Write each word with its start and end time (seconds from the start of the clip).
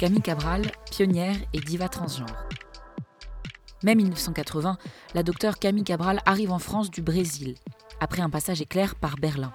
Camille 0.00 0.22
Cabral, 0.22 0.62
pionnière 0.90 1.36
et 1.52 1.60
diva 1.60 1.90
transgenre. 1.90 2.48
Mai 3.82 3.94
1980, 3.94 4.78
la 5.12 5.22
docteure 5.22 5.58
Camille 5.58 5.84
Cabral 5.84 6.22
arrive 6.24 6.52
en 6.52 6.58
France 6.58 6.90
du 6.90 7.02
Brésil, 7.02 7.54
après 8.00 8.22
un 8.22 8.30
passage 8.30 8.62
éclair 8.62 8.94
par 8.94 9.16
Berlin. 9.16 9.52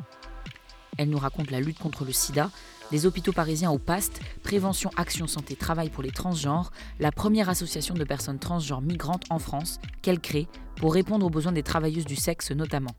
Elle 0.99 1.09
nous 1.09 1.17
raconte 1.17 1.49
la 1.49 1.59
lutte 1.59 1.79
contre 1.79 2.05
le 2.05 2.11
sida, 2.11 2.51
les 2.91 3.07
hôpitaux 3.07 3.31
parisiens 3.31 3.71
au 3.71 3.79
PAST, 3.79 4.21
Prévention 4.43 4.91
Action 4.97 5.25
Santé 5.25 5.55
Travail 5.55 5.89
pour 5.89 6.03
les 6.03 6.11
transgenres, 6.11 6.69
la 6.99 7.11
première 7.11 7.49
association 7.49 7.95
de 7.95 8.03
personnes 8.03 8.37
transgenres 8.37 8.81
migrantes 8.81 9.25
en 9.31 9.39
France 9.39 9.79
qu'elle 10.03 10.19
crée 10.19 10.47
pour 10.75 10.93
répondre 10.93 11.25
aux 11.25 11.31
besoins 11.31 11.53
des 11.53 11.63
travailleuses 11.63 12.05
du 12.05 12.15
sexe 12.15 12.51
notamment. 12.51 12.95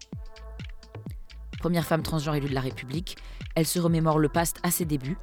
Première 1.61 1.87
femme 1.87 2.03
transgenre 2.03 2.35
élue 2.35 2.49
de 2.49 2.55
la 2.55 2.61
République, 2.61 3.17
elle 3.55 3.67
se 3.67 3.79
remémore 3.79 4.19
le 4.19 4.29
PAST 4.29 4.59
à 4.65 4.73
ses 4.73 4.85
débuts, 4.85 5.17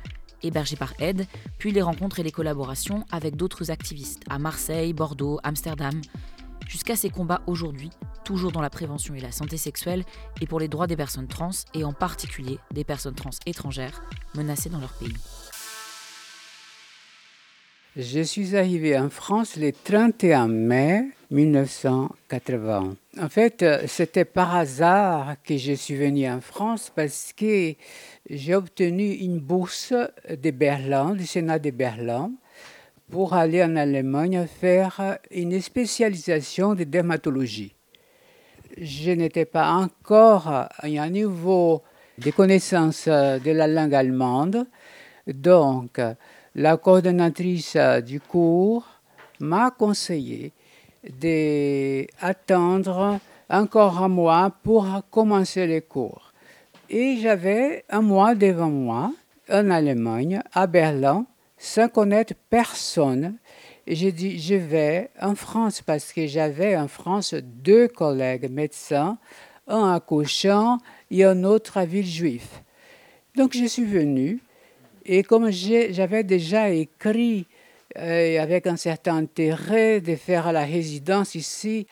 hébergée 0.44 0.76
par 0.76 0.94
Aide, 1.00 1.26
puis 1.58 1.72
les 1.72 1.82
rencontres 1.82 2.20
et 2.20 2.24
les 2.24 2.32
collaborations 2.32 3.06
avec 3.12 3.36
d'autres 3.36 3.72
activistes 3.72 4.22
à 4.30 4.40
Marseille, 4.40 4.94
Bordeaux, 4.94 5.40
Amsterdam, 5.44 6.00
jusqu'à 6.68 6.96
ses 6.96 7.10
combats 7.10 7.42
aujourd'hui, 7.48 7.90
toujours 8.24 8.52
dans 8.52 8.62
la 8.62 8.70
prévention 8.70 9.16
et 9.16 9.20
la 9.20 9.32
santé 9.32 9.58
sexuelle 9.58 10.04
et 10.42 10.48
pour 10.48 10.60
les 10.60 10.68
droits 10.68 10.88
des 10.88 10.98
personnes 10.98 11.28
trans 11.28 11.52
et 11.74 11.84
en 11.84 11.94
particulier 11.94 12.60
des 12.72 12.84
personnes 12.84 13.16
trans 13.16 13.32
étrangères 13.46 14.04
menacées 14.36 14.70
dans 14.70 14.80
leur 14.80 14.94
pays. 14.94 15.14
Je 17.96 18.22
suis 18.22 18.58
arrivée 18.58 18.98
en 18.98 19.12
France 19.12 19.56
le 19.56 19.72
31 19.72 20.48
mai 20.48 21.10
1980. 21.30 22.96
En 23.22 23.30
fait, 23.30 23.64
c'était 23.86 24.26
par 24.26 24.56
hasard 24.56 25.36
que 25.44 25.58
je 25.58 25.74
suis 25.74 25.96
venue 25.96 26.28
en 26.28 26.42
France 26.42 26.92
parce 26.96 27.34
que 27.34 27.76
j'ai 28.28 28.56
obtenu 28.56 29.12
une 29.12 29.38
bourse 29.38 29.94
de 30.28 30.50
Berlin, 30.50 31.14
du 31.14 31.28
Sénat 31.28 31.60
de 31.60 31.70
Berlin, 31.70 32.32
pour 33.12 33.36
aller 33.36 33.64
en 33.64 33.76
Allemagne 33.76 34.48
faire 34.60 35.20
une 35.30 35.62
spécialisation 35.62 36.74
de 36.74 36.86
dermatologie. 36.86 37.76
Je 38.82 39.12
n'étais 39.12 39.46
pas 39.46 39.72
encore 39.72 40.48
à 40.48 40.68
un 40.82 41.10
niveau 41.12 41.84
de 42.18 42.32
connaissance 42.32 43.08
de 43.08 43.52
la 43.52 43.68
langue 43.68 43.94
allemande, 43.94 44.66
donc 45.28 46.02
la 46.56 46.78
coordonnatrice 46.78 47.78
du 48.06 48.20
cours 48.20 48.86
m'a 49.40 49.72
conseillé 49.72 50.52
d'attendre 51.20 53.20
encore 53.50 54.02
un 54.02 54.08
mois 54.08 54.52
pour 54.64 54.88
commencer 55.10 55.68
les 55.68 55.82
cours. 55.82 56.32
Et 56.90 57.18
j'avais 57.18 57.84
un 57.90 58.02
mois 58.02 58.36
devant 58.36 58.70
moi 58.70 59.12
en 59.50 59.70
Allemagne, 59.70 60.42
à 60.54 60.68
Berlin, 60.68 61.26
sans 61.58 61.90
connaître 61.90 62.34
personne. 62.50 63.38
J'ai 63.88 64.12
dit, 64.12 64.40
je 64.40 64.56
vais 64.56 65.10
en 65.22 65.36
France 65.36 65.82
parce 65.82 66.14
que 66.14 66.28
j'avais 66.28 66.78
en 66.78 66.88
France 66.88 67.34
deux 67.34 67.88
collègues 67.88 68.50
médecins, 68.50 69.18
un 69.68 69.94
à 69.94 70.00
Cochin 70.00 70.78
et 71.12 71.26
un 71.26 71.44
autre 71.44 71.78
à 71.78 71.86
Villejuif. 71.86 72.64
Donc 73.36 73.54
je 73.54 73.66
suis 73.66 73.86
venue 73.86 74.40
et 75.06 75.24
comme 75.24 75.52
j'avais 75.52 76.24
déjà 76.24 76.70
écrit 76.70 77.46
euh, 77.98 78.42
avec 78.42 78.68
un 78.68 78.78
certain 78.78 79.18
intérêt 79.18 80.02
de 80.02 80.16
faire 80.16 80.52
la 80.52 80.66
résidence 80.66 81.36
ici 81.36 81.88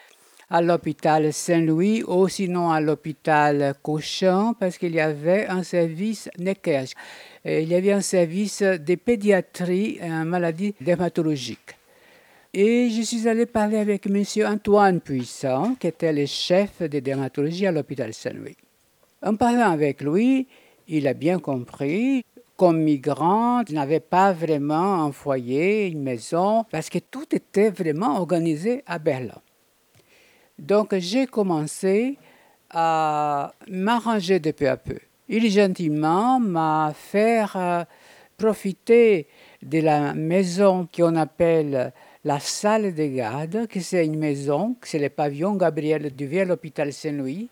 à 0.49 0.61
l'hôpital 0.61 1.31
Saint-Louis 1.31 2.03
ou 2.03 2.27
sinon 2.27 2.71
à 2.71 2.81
l'hôpital 2.81 3.73
Cochin 3.81 4.53
parce 4.59 4.77
qu'il 4.77 4.93
y 4.93 4.99
avait 4.99 5.47
un 5.47 5.63
service 5.63 6.29
Necker. 6.37 6.85
Il 7.45 7.69
y 7.69 7.75
avait 7.75 7.93
un 7.93 8.01
service 8.01 8.61
de 8.61 8.95
pédiatrie 8.95 9.99
et 10.01 10.09
maladies 10.09 10.75
dermatologiques. 10.81 11.77
Et 12.53 12.89
je 12.89 13.01
suis 13.01 13.29
allée 13.29 13.45
parler 13.45 13.77
avec 13.77 14.07
M. 14.07 14.23
Antoine 14.45 14.99
Puissant, 14.99 15.75
qui 15.75 15.87
était 15.87 16.11
le 16.11 16.25
chef 16.25 16.81
de 16.81 16.99
dermatologie 16.99 17.65
à 17.65 17.71
l'hôpital 17.71 18.13
Saint-Louis. 18.13 18.57
En 19.23 19.35
parlant 19.35 19.71
avec 19.71 20.01
lui, 20.01 20.47
il 20.89 21.07
a 21.07 21.13
bien 21.13 21.39
compris 21.39 22.25
comme 22.61 22.83
migrant, 22.83 23.63
je 23.67 23.73
n'avais 23.73 23.99
pas 23.99 24.33
vraiment 24.33 25.03
un 25.03 25.11
foyer, 25.11 25.87
une 25.87 26.03
maison, 26.03 26.63
parce 26.69 26.91
que 26.91 26.99
tout 26.99 27.25
était 27.31 27.71
vraiment 27.71 28.17
organisé 28.17 28.83
à 28.85 28.99
Berlin. 28.99 29.41
Donc 30.59 30.93
j'ai 30.95 31.25
commencé 31.25 32.19
à 32.69 33.51
m'arranger 33.67 34.39
de 34.39 34.51
peu 34.51 34.69
à 34.69 34.77
peu. 34.77 34.99
Il 35.27 35.49
gentiment 35.49 36.39
m'a 36.39 36.93
fait 36.95 37.45
euh, 37.55 37.83
profiter 38.37 39.25
de 39.63 39.79
la 39.79 40.13
maison 40.13 40.87
qu'on 40.95 41.15
appelle 41.15 41.91
la 42.23 42.39
salle 42.39 42.93
de 42.93 43.07
garde, 43.07 43.65
qui 43.69 43.81
c'est 43.81 44.05
une 44.05 44.19
maison, 44.19 44.75
c'est 44.83 44.99
le 44.99 45.09
pavillon 45.09 45.55
Gabriel 45.55 46.15
du 46.15 46.27
vieux 46.27 46.47
hôpital 46.51 46.93
Saint-Louis, 46.93 47.49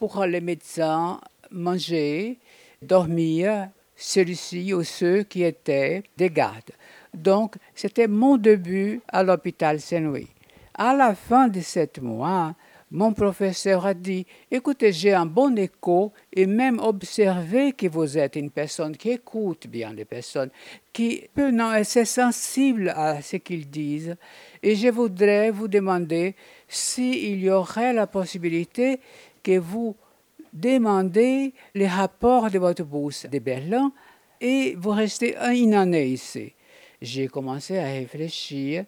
pour 0.00 0.24
les 0.24 0.40
médecins 0.40 1.20
manger, 1.52 2.40
dormir, 2.82 3.68
celui-ci 3.96 4.74
ou 4.74 4.84
ceux 4.84 5.22
qui 5.22 5.42
étaient 5.42 6.02
des 6.16 6.30
gardes. 6.30 6.72
Donc, 7.14 7.56
c'était 7.74 8.08
mon 8.08 8.36
début 8.36 9.00
à 9.08 9.22
l'hôpital 9.22 9.80
Saint-Louis. 9.80 10.28
À 10.74 10.94
la 10.94 11.14
fin 11.14 11.48
de 11.48 11.60
sept 11.60 12.02
mois, 12.02 12.54
mon 12.90 13.12
professeur 13.12 13.84
a 13.84 13.94
dit, 13.94 14.26
écoutez, 14.50 14.92
j'ai 14.92 15.12
un 15.12 15.26
bon 15.26 15.56
écho 15.58 16.12
et 16.32 16.46
même 16.46 16.78
observé 16.78 17.72
que 17.72 17.88
vous 17.88 18.16
êtes 18.16 18.36
une 18.36 18.50
personne 18.50 18.96
qui 18.96 19.10
écoute 19.10 19.66
bien 19.66 19.92
les 19.92 20.04
personnes, 20.04 20.50
qui 20.92 21.24
peut 21.34 21.50
non, 21.50 21.72
être 21.72 22.06
sensible 22.06 22.90
à 22.90 23.22
ce 23.22 23.36
qu'ils 23.36 23.68
disent. 23.68 24.16
Et 24.62 24.76
je 24.76 24.88
voudrais 24.88 25.50
vous 25.50 25.66
demander 25.66 26.36
s'il 26.68 27.40
y 27.40 27.50
aurait 27.50 27.92
la 27.92 28.06
possibilité 28.06 29.00
que 29.42 29.58
vous 29.58 29.96
demandez 30.56 31.54
les 31.74 31.86
rapports 31.86 32.50
de 32.50 32.58
votre 32.58 32.82
bourse 32.82 33.26
de 33.26 33.38
Berlin 33.38 33.92
et 34.40 34.74
vous 34.76 34.90
restez 34.90 35.36
une 35.54 35.74
année 35.74 36.08
ici. 36.08 36.52
J'ai 37.00 37.28
commencé 37.28 37.78
à 37.78 37.84
réfléchir 37.84 38.86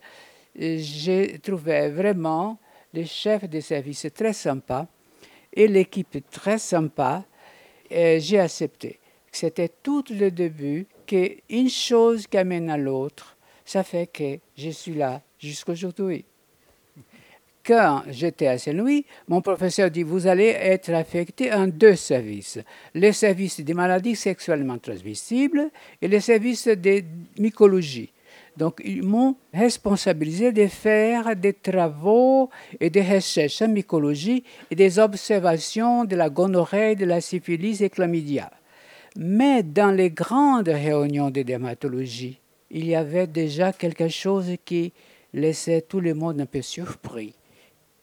j'ai 0.58 1.38
trouvé 1.38 1.88
vraiment 1.88 2.58
le 2.92 3.04
chef 3.04 3.48
de 3.48 3.60
service 3.60 4.06
très 4.14 4.32
sympa 4.32 4.88
et 5.52 5.68
l'équipe 5.68 6.18
très 6.30 6.58
sympa. 6.58 7.24
J'ai 7.90 8.40
accepté. 8.40 8.98
C'était 9.30 9.68
tout 9.68 10.04
le 10.10 10.30
début 10.30 10.86
qu'une 11.06 11.70
chose 11.70 12.26
qui 12.26 12.36
amène 12.36 12.70
à 12.70 12.76
l'autre, 12.76 13.36
ça 13.64 13.84
fait 13.84 14.06
que 14.06 14.38
je 14.56 14.70
suis 14.70 14.94
là 14.94 15.22
jusqu'aujourd'hui. 15.38 16.24
Quand 17.68 18.04
j'étais 18.08 18.46
à 18.46 18.56
Saint-Louis, 18.56 19.04
mon 19.28 19.42
professeur 19.42 19.90
dit 19.90 20.02
Vous 20.02 20.26
allez 20.26 20.56
être 20.58 20.90
affecté 20.94 21.52
en 21.52 21.66
deux 21.66 21.96
services 21.96 22.58
le 22.94 23.12
service 23.12 23.60
des 23.60 23.74
maladies 23.74 24.16
sexuellement 24.16 24.78
transmissibles 24.78 25.68
et 26.00 26.08
le 26.08 26.18
service 26.18 26.66
de 26.66 27.02
mycologie. 27.38 28.10
Donc, 28.56 28.80
ils 28.82 29.02
m'ont 29.02 29.36
responsabilisé 29.52 30.50
de 30.50 30.66
faire 30.66 31.36
des 31.36 31.52
travaux 31.52 32.48
et 32.80 32.88
des 32.88 33.02
recherches 33.02 33.60
en 33.60 33.68
mycologie 33.68 34.44
et 34.70 34.74
des 34.74 34.98
observations 34.98 36.06
de 36.06 36.16
la 36.16 36.30
gonorrhée, 36.30 36.96
de 36.96 37.04
la 37.04 37.20
syphilis 37.20 37.82
et 37.82 37.90
chlamydia. 37.90 38.50
Mais 39.14 39.62
dans 39.62 39.94
les 39.94 40.08
grandes 40.08 40.68
réunions 40.68 41.30
de 41.30 41.42
dermatologie, 41.42 42.40
il 42.70 42.86
y 42.86 42.94
avait 42.94 43.26
déjà 43.26 43.74
quelque 43.74 44.08
chose 44.08 44.56
qui 44.64 44.94
laissait 45.34 45.82
tout 45.82 46.00
le 46.00 46.14
monde 46.14 46.40
un 46.40 46.46
peu 46.46 46.62
surpris 46.62 47.34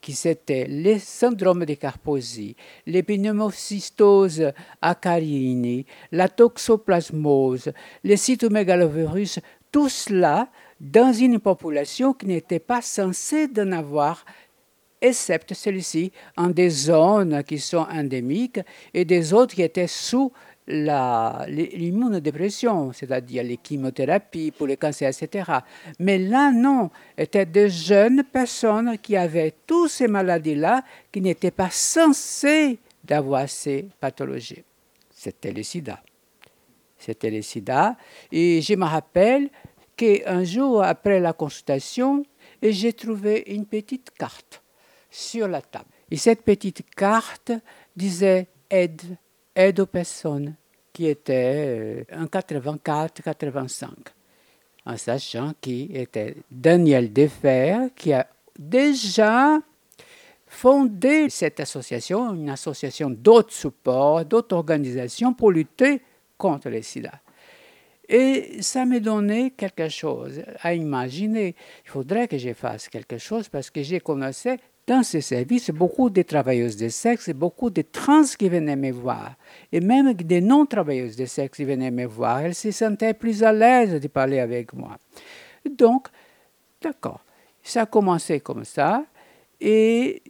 qui 0.06 0.12
c'était 0.12 0.68
le 0.68 1.00
syndrome 1.00 1.64
de 1.64 1.74
Carposi, 1.74 2.54
l'épineumocytose 2.86 4.52
acarini, 4.80 5.84
la 6.12 6.28
toxoplasmose, 6.28 7.72
le 8.04 8.14
cytomégalovirus 8.14 9.40
tout 9.72 9.88
cela 9.88 10.48
dans 10.78 11.12
une 11.12 11.40
population 11.40 12.12
qui 12.12 12.26
n'était 12.26 12.60
pas 12.60 12.82
censée 12.82 13.48
d'en 13.48 13.72
avoir, 13.72 14.24
excepté 15.00 15.56
celui-ci, 15.56 16.12
en 16.36 16.50
des 16.50 16.70
zones 16.70 17.42
qui 17.42 17.58
sont 17.58 17.88
endémiques 17.90 18.60
et 18.94 19.04
des 19.04 19.32
autres 19.32 19.56
qui 19.56 19.62
étaient 19.62 19.88
sous 19.88 20.30
l'immunodépression, 20.66 22.92
c'est-à-dire 22.92 23.44
les 23.44 23.58
chimiothérapies 23.62 24.50
pour 24.50 24.66
les 24.66 24.76
cancers, 24.76 25.10
etc. 25.10 25.50
Mais 25.98 26.18
là, 26.18 26.50
non, 26.50 26.90
étaient 27.16 27.46
des 27.46 27.70
jeunes 27.70 28.24
personnes 28.24 28.98
qui 28.98 29.16
avaient 29.16 29.54
toutes 29.66 29.90
ces 29.90 30.08
maladies-là, 30.08 30.82
qui 31.12 31.20
n'étaient 31.20 31.50
pas 31.50 31.70
censées 31.70 32.78
d'avoir 33.04 33.48
ces 33.48 33.88
pathologies. 34.00 34.64
C'était 35.14 35.52
le 35.52 35.62
sida. 35.62 36.02
C'était 36.98 37.30
le 37.30 37.42
sida. 37.42 37.96
Et 38.32 38.60
je 38.60 38.74
me 38.74 38.84
rappelle 38.84 39.48
qu'un 39.96 40.44
jour 40.44 40.82
après 40.82 41.20
la 41.20 41.32
consultation, 41.32 42.24
j'ai 42.62 42.92
trouvé 42.92 43.44
une 43.46 43.66
petite 43.66 44.10
carte 44.10 44.62
sur 45.10 45.48
la 45.48 45.62
table. 45.62 45.86
Et 46.10 46.16
cette 46.16 46.42
petite 46.42 46.82
carte 46.94 47.52
disait 47.94 48.48
aide, 48.68 49.16
aide 49.56 49.80
aux 49.80 49.86
personnes, 49.86 50.54
qui 50.92 51.06
était 51.06 52.06
euh, 52.10 52.22
en 52.22 52.26
84-85. 52.26 53.88
en 54.86 54.96
sachant 54.96 55.52
qui 55.60 55.90
était 55.92 56.36
Daniel 56.50 57.12
Defer, 57.12 57.88
qui 57.96 58.12
a 58.12 58.26
déjà 58.58 59.58
fondé 60.46 61.28
cette 61.28 61.60
association, 61.60 62.34
une 62.34 62.50
association 62.50 63.10
d'autres 63.10 63.52
supports, 63.52 64.24
d'autres 64.24 64.56
organisations 64.56 65.34
pour 65.34 65.50
lutter 65.50 66.00
contre 66.38 66.70
le 66.70 66.82
sida. 66.82 67.12
Et 68.08 68.62
ça 68.62 68.84
m'a 68.84 69.00
donné 69.00 69.50
quelque 69.50 69.88
chose 69.88 70.42
à 70.60 70.72
imaginer. 70.74 71.56
Il 71.84 71.90
faudrait 71.90 72.28
que 72.28 72.38
je 72.38 72.52
fasse 72.52 72.88
quelque 72.88 73.18
chose 73.18 73.48
parce 73.48 73.70
que 73.70 73.82
j'ai 73.82 74.00
connu 74.00 74.24
dans 74.86 75.02
ces 75.02 75.20
services 75.20 75.70
beaucoup 75.70 76.10
de 76.10 76.22
travailleuses 76.22 76.76
de 76.76 76.88
sexe 76.88 77.28
et 77.28 77.34
beaucoup 77.34 77.70
de 77.70 77.82
trans 77.82 78.22
qui 78.38 78.48
venaient 78.48 78.76
me 78.76 78.92
voir. 78.92 79.34
Et 79.72 79.80
même 79.80 80.12
des 80.14 80.40
non-travailleuses 80.40 81.16
de 81.16 81.26
sexe 81.26 81.56
qui 81.56 81.64
venaient 81.64 81.90
me 81.90 82.06
voir. 82.06 82.40
Elles 82.40 82.54
se 82.54 82.70
sentaient 82.70 83.14
plus 83.14 83.42
à 83.42 83.52
l'aise 83.52 84.00
de 84.00 84.08
parler 84.08 84.38
avec 84.38 84.72
moi. 84.72 84.96
Donc, 85.68 86.08
d'accord. 86.80 87.20
Ça 87.62 87.82
a 87.82 87.86
commencé 87.86 88.38
comme 88.40 88.64
ça. 88.64 89.04
Et 89.60 90.22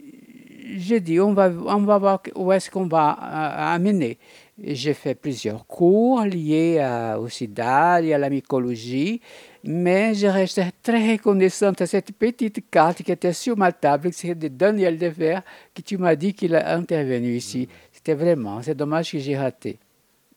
j'ai 0.77 1.01
dit, 1.01 1.21
on 1.21 1.35
va, 1.35 1.51
on 1.51 1.83
va 1.83 1.99
voir 1.99 2.23
où 2.35 2.51
est-ce 2.51 2.71
qu'on 2.71 2.87
va 2.87 3.19
euh, 3.21 3.75
amener. 3.75 4.19
J'ai 4.63 4.95
fait 4.95 5.15
plusieurs 5.15 5.67
cours 5.67 6.23
liés 6.23 6.83
au 7.21 7.29
sida 7.29 8.01
et 8.01 8.15
à 8.15 8.19
la 8.19 8.31
mycologie, 8.31 9.21
mais 9.67 10.15
je 10.15 10.27
reste 10.27 10.61
très 10.83 11.13
reconnaissante 11.13 11.81
à 11.81 11.87
cette 11.87 12.13
petite 12.13 12.71
carte 12.71 13.03
qui 13.03 13.13
était 13.13 13.33
sur 13.33 13.57
ma 13.57 13.73
table, 13.73 14.11
c'est 14.13 14.35
de 14.35 14.49
Daniel 14.49 14.99
Dever, 14.99 15.41
que 15.75 15.83
tu 15.83 15.99
m'as 15.99 16.15
dit 16.15 16.35
qu'il 16.35 16.55
a 16.55 16.75
intervenu 16.75 17.35
ici. 17.35 17.69
C'était 17.93 18.15
vraiment, 18.15 18.63
c'est 18.63 18.75
dommage 18.75 19.13
que 19.13 19.19
j'ai 19.19 19.37
raté. 19.37 19.79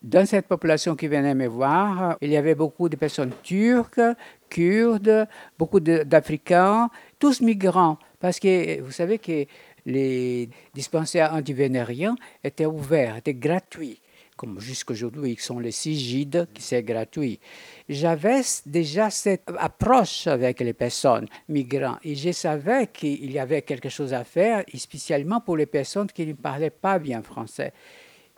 Dans 0.01 0.25
cette 0.25 0.47
population 0.47 0.95
qui 0.95 1.07
venait 1.07 1.35
me 1.35 1.47
voir, 1.47 2.17
il 2.21 2.31
y 2.31 2.37
avait 2.37 2.55
beaucoup 2.55 2.89
de 2.89 2.95
personnes 2.95 3.33
turques, 3.43 4.01
kurdes, 4.49 5.27
beaucoup 5.57 5.79
d'Africains, 5.79 6.89
tous 7.19 7.41
migrants, 7.41 7.97
parce 8.19 8.39
que 8.39 8.81
vous 8.81 8.91
savez 8.91 9.19
que 9.19 9.45
les 9.85 10.49
dispensaires 10.73 11.33
antivénériens 11.33 12.15
étaient 12.43 12.65
ouverts, 12.65 13.17
étaient 13.17 13.33
gratuits 13.33 13.99
comme 14.39 14.57
jusqu'aujourd'hui, 14.57 15.35
qui 15.35 15.43
sont 15.43 15.59
les 15.59 15.71
SIGID, 15.71 16.47
qui 16.53 16.61
c'est 16.61 16.81
gratuit. 16.81 17.41
J'avais 17.89 18.39
déjà 18.65 19.09
cette 19.09 19.43
approche 19.57 20.27
avec 20.27 20.61
les 20.61 20.71
personnes 20.71 21.27
migrantes 21.49 21.99
et 22.05 22.15
je 22.15 22.31
savais 22.31 22.87
qu'il 22.87 23.29
y 23.33 23.37
avait 23.37 23.63
quelque 23.63 23.89
chose 23.89 24.13
à 24.13 24.23
faire, 24.23 24.63
spécialement 24.75 25.41
pour 25.41 25.57
les 25.57 25.65
personnes 25.65 26.07
qui 26.07 26.25
ne 26.25 26.31
parlaient 26.31 26.69
pas 26.69 26.99
bien 26.99 27.21
français. 27.21 27.73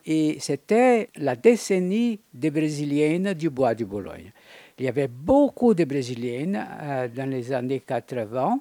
Et 0.04 0.38
c'était 0.40 1.10
la 1.18 1.36
décennie 1.36 2.20
des 2.34 2.50
Brésiliennes 2.50 3.36
du 3.36 3.52
bois 3.52 3.76
du 3.76 3.86
Boulogne. 3.86 4.32
Il 4.80 4.86
y 4.86 4.88
avait 4.88 5.08
beaucoup 5.08 5.76
de 5.76 5.84
Brésiliennes 5.84 6.68
euh, 6.82 7.08
dans 7.10 7.30
les 7.30 7.54
années 7.54 7.82
80 7.82 8.60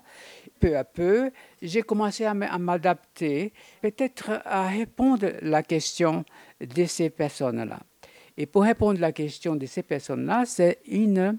peu 0.61 0.77
à 0.77 0.85
peu, 0.85 1.31
j'ai 1.63 1.83
commencé 1.83 2.25
à 2.25 2.35
m'adapter, 2.35 3.53
peut-être 3.81 4.43
à 4.45 4.69
répondre 4.69 5.27
à 5.27 5.33
la 5.43 5.63
question 5.63 6.25
de 6.61 6.85
ces 6.85 7.11
personnes-là. 7.11 7.81
Et 8.37 8.47
pour 8.47 8.63
répondre 8.63 8.99
à 8.99 9.03
la 9.03 9.13
question 9.13 9.57
de 9.57 9.67
ces 9.67 9.83
personnes-là, 9.83 10.45
c'est 10.47 10.79
une 10.87 11.39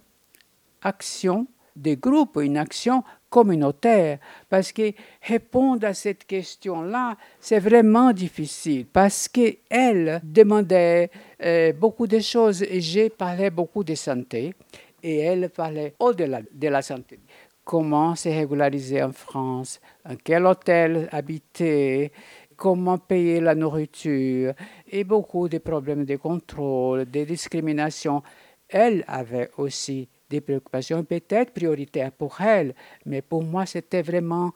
action 0.81 1.47
de 1.75 1.95
groupe, 1.95 2.37
une 2.41 2.57
action 2.57 3.03
communautaire, 3.29 4.19
parce 4.49 4.73
que 4.73 4.91
répondre 5.21 5.87
à 5.87 5.93
cette 5.93 6.25
question-là, 6.25 7.15
c'est 7.39 7.59
vraiment 7.59 8.11
difficile, 8.11 8.85
parce 8.85 9.29
qu'elle 9.29 10.19
demandait 10.21 11.09
euh, 11.41 11.71
beaucoup 11.71 12.07
de 12.07 12.19
choses, 12.19 12.61
et 12.61 12.81
j'ai 12.81 13.09
parlé 13.09 13.49
beaucoup 13.49 13.85
de 13.85 13.95
santé, 13.95 14.53
et 15.01 15.19
elle 15.19 15.49
parlait 15.49 15.95
au-delà 15.99 16.41
de 16.51 16.67
la 16.67 16.81
santé. 16.81 17.19
Comment 17.63 18.15
se 18.15 18.27
régulariser 18.27 19.01
en 19.01 19.13
France, 19.13 19.79
en 20.03 20.15
quel 20.21 20.45
hôtel 20.45 21.07
habiter, 21.11 22.11
comment 22.57 22.97
payer 22.97 23.39
la 23.39 23.55
nourriture? 23.55 24.53
Et 24.91 25.03
beaucoup 25.03 25.47
de 25.47 25.57
problèmes 25.57 26.05
de 26.05 26.17
contrôle, 26.17 27.09
de 27.09 27.23
discrimination. 27.23 28.21
Elle 28.69 29.03
avait 29.07 29.49
aussi 29.57 30.07
des 30.29 30.41
préoccupations 30.41 31.03
peut-être 31.03 31.51
prioritaires 31.53 32.11
pour 32.11 32.39
elle, 32.41 32.75
mais 33.05 33.21
pour 33.21 33.43
moi 33.43 33.65
c'était 33.65 34.01
vraiment 34.01 34.53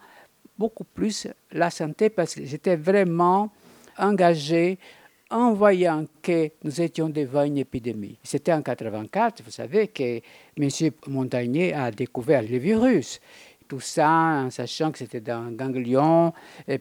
beaucoup 0.58 0.84
plus 0.86 1.28
la 1.52 1.70
santé 1.70 2.10
parce 2.10 2.36
que 2.36 2.46
j'étais 2.46 2.76
vraiment 2.76 3.52
engagée 3.98 4.78
en 5.32 5.54
voyant 5.54 6.06
que 6.22 6.52
nous 6.64 6.82
étions 6.82 7.10
devant 7.10 7.44
une 7.44 7.58
épidémie. 7.58 8.20
C'était 8.24 8.52
en 8.52 8.58
1984, 8.58 9.44
vous 9.44 9.52
savez, 9.52 9.88
que 9.88 10.22
M. 10.58 10.92
Montagnier 11.08 11.74
a 11.74 11.92
découvert 11.92 12.44
le 12.44 12.58
virus. 12.58 13.20
Tout 13.68 13.80
ça 13.80 14.10
en 14.46 14.50
sachant 14.52 14.92
que 14.92 15.00
c'était 15.00 15.28
un 15.32 15.52
ganglion 15.52 16.34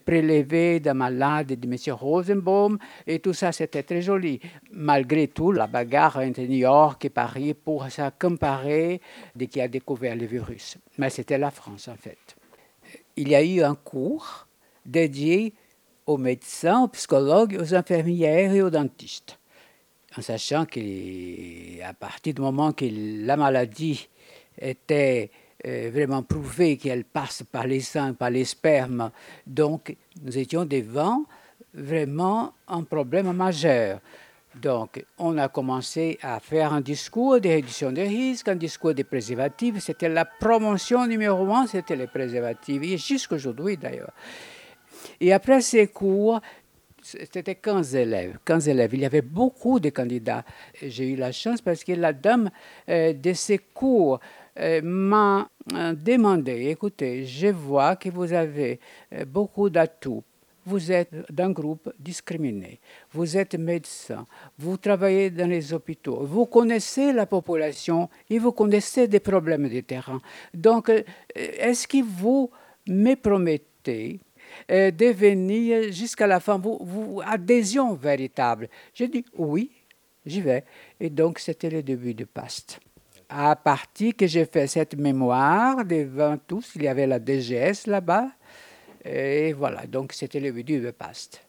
prélevé 0.05 0.79
d'un 0.79 0.93
malade 0.93 1.47
de 1.47 1.67
M. 1.67 1.95
Rosenbaum. 1.95 2.77
Et 3.07 3.19
tout 3.19 3.33
ça, 3.33 3.51
c'était 3.51 3.83
très 3.83 4.01
joli. 4.01 4.39
Malgré 4.71 5.27
tout, 5.27 5.51
la 5.51 5.65
bagarre 5.65 6.17
entre 6.17 6.41
New 6.41 6.57
York 6.57 7.03
et 7.05 7.09
Paris 7.09 7.55
pour 7.55 7.89
ça 7.89 8.11
comparer 8.11 9.01
de 9.35 9.45
qui 9.45 9.61
a 9.61 9.67
découvert 9.67 10.15
le 10.15 10.25
virus. 10.25 10.77
Mais 10.97 11.09
c'était 11.09 11.39
la 11.39 11.49
France, 11.49 11.87
en 11.87 11.95
fait. 11.95 12.35
Il 13.15 13.29
y 13.29 13.35
a 13.35 13.43
eu 13.43 13.63
un 13.63 13.75
cours 13.75 14.47
dédié 14.85 15.53
aux 16.05 16.17
médecins, 16.17 16.83
aux 16.83 16.87
psychologues, 16.89 17.57
aux 17.59 17.73
infirmières 17.73 18.53
et 18.53 18.61
aux 18.61 18.69
dentistes. 18.69 19.39
En 20.17 20.21
sachant 20.21 20.65
qu'à 20.65 21.93
partir 21.99 22.33
du 22.33 22.41
moment 22.41 22.71
que 22.71 22.85
la 23.25 23.35
maladie 23.35 24.07
était 24.59 25.31
vraiment 25.63 26.23
prouvée, 26.23 26.77
qu'elle 26.77 27.05
passe 27.05 27.43
par 27.43 27.65
les 27.65 27.79
seins, 27.79 28.13
par 28.13 28.29
les 28.29 28.45
spermes, 28.45 29.11
donc 29.47 29.95
nous 30.21 30.37
étions 30.37 30.65
devant 30.65 31.23
vraiment 31.73 32.53
un 32.67 32.83
problème 32.83 33.31
majeur. 33.33 33.99
Donc, 34.61 35.03
on 35.17 35.37
a 35.37 35.49
commencé 35.49 36.17
à 36.21 36.39
faire 36.39 36.71
un 36.71 36.79
discours 36.79 37.41
de 37.41 37.49
réduction 37.49 37.91
des 37.91 38.07
risques, 38.07 38.47
un 38.47 38.55
discours 38.55 38.93
de 38.93 39.03
préservatifs. 39.03 39.79
C'était 39.79 40.07
la 40.07 40.23
promotion 40.23 41.05
numéro 41.05 41.53
un, 41.53 41.67
c'était 41.67 41.97
les 41.97 42.07
préservatifs, 42.07 42.81
et 42.81 42.97
jusqu'aujourd'hui 42.97 43.75
d'ailleurs. 43.75 44.13
Et 45.19 45.33
après 45.33 45.59
ces 45.59 45.87
cours, 45.87 46.39
c'était 47.01 47.55
15 47.55 47.95
élèves. 47.95 48.37
15 48.45 48.69
élèves. 48.69 48.93
Il 48.93 49.01
y 49.01 49.05
avait 49.05 49.21
beaucoup 49.21 49.79
de 49.79 49.89
candidats. 49.89 50.43
J'ai 50.81 51.09
eu 51.09 51.15
la 51.15 51.31
chance 51.31 51.61
parce 51.61 51.83
que 51.83 51.91
la 51.91 52.13
dame 52.13 52.49
euh, 52.89 53.13
de 53.13 53.33
ces 53.33 53.59
cours 53.59 54.15
euh, 54.15 54.17
m'a 54.57 55.49
euh, 55.73 55.93
demandé, 55.93 56.67
écoutez, 56.69 57.25
je 57.25 57.47
vois 57.47 57.95
que 57.95 58.09
vous 58.09 58.31
avez 58.33 58.79
beaucoup 59.27 59.69
d'atouts. 59.69 60.23
Vous 60.67 60.91
êtes 60.91 61.31
d'un 61.31 61.51
groupe 61.51 61.93
discriminé, 61.99 62.79
vous 63.11 63.37
êtes 63.37 63.53
médecin, 63.53 64.25
vous 64.57 64.77
travaillez 64.77 65.29
dans 65.29 65.47
les 65.47 65.71
hôpitaux, 65.73 66.23
vous 66.23 66.47
connaissez 66.47 67.13
la 67.13 67.27
population 67.27 68.09
et 68.31 68.39
vous 68.39 68.51
connaissez 68.51 69.07
des 69.07 69.19
problèmes 69.19 69.69
de 69.69 69.81
terrain. 69.81 70.19
Donc, 70.55 70.91
est-ce 71.35 71.87
que 71.87 72.01
vous 72.03 72.49
me 72.87 73.13
promettez 73.13 74.19
euh, 74.71 74.89
devenir 74.91 75.91
jusqu'à 75.91 76.27
la 76.27 76.39
fin, 76.39 76.57
vous, 76.57 76.79
vous, 76.81 77.21
adhésion 77.23 77.93
véritable. 77.93 78.69
J'ai 78.93 79.07
dit 79.07 79.25
oui, 79.37 79.71
j'y 80.25 80.41
vais. 80.41 80.63
Et 80.99 81.09
donc, 81.09 81.39
c'était 81.39 81.69
le 81.69 81.83
début 81.83 82.13
du 82.13 82.25
PAST. 82.25 82.79
À 83.37 83.57
partir 83.57 84.15
que 84.15 84.27
j'ai 84.27 84.45
fait 84.45 84.65
cette 84.65 84.95
mémoire 84.95 85.83
devant 85.83 86.37
tous, 86.37 86.71
il 86.75 86.83
y 86.83 86.87
avait 86.87 87.05
la 87.05 87.19
DGS 87.19 87.85
là-bas. 87.85 88.29
Et 89.03 89.51
voilà, 89.51 89.85
donc 89.87 90.13
c'était 90.13 90.39
le 90.39 90.53
début 90.53 90.79
du 90.79 90.93
PAST. 90.93 91.45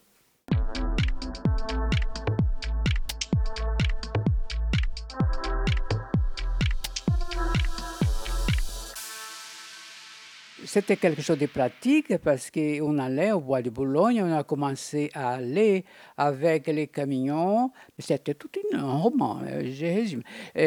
C'était 10.77 10.97
quelque 10.97 11.23
chose 11.23 11.39
de 11.39 11.47
pratique 11.47 12.19
parce 12.19 12.51
qu'on 12.51 12.99
allait 12.99 13.33
au 13.33 13.41
bois 13.41 13.63
de 13.63 13.71
Boulogne, 13.71 14.23
on 14.23 14.37
a 14.37 14.45
commencé 14.45 15.11
à 15.15 15.37
aller 15.37 15.87
avec 16.19 16.67
les 16.67 16.87
camions. 16.87 17.73
C'était 17.99 18.35
tout 18.35 18.51
un 18.75 18.83
roman, 18.83 19.41
euh, 19.47 19.63
je 19.73 19.87
résume. 19.87 20.23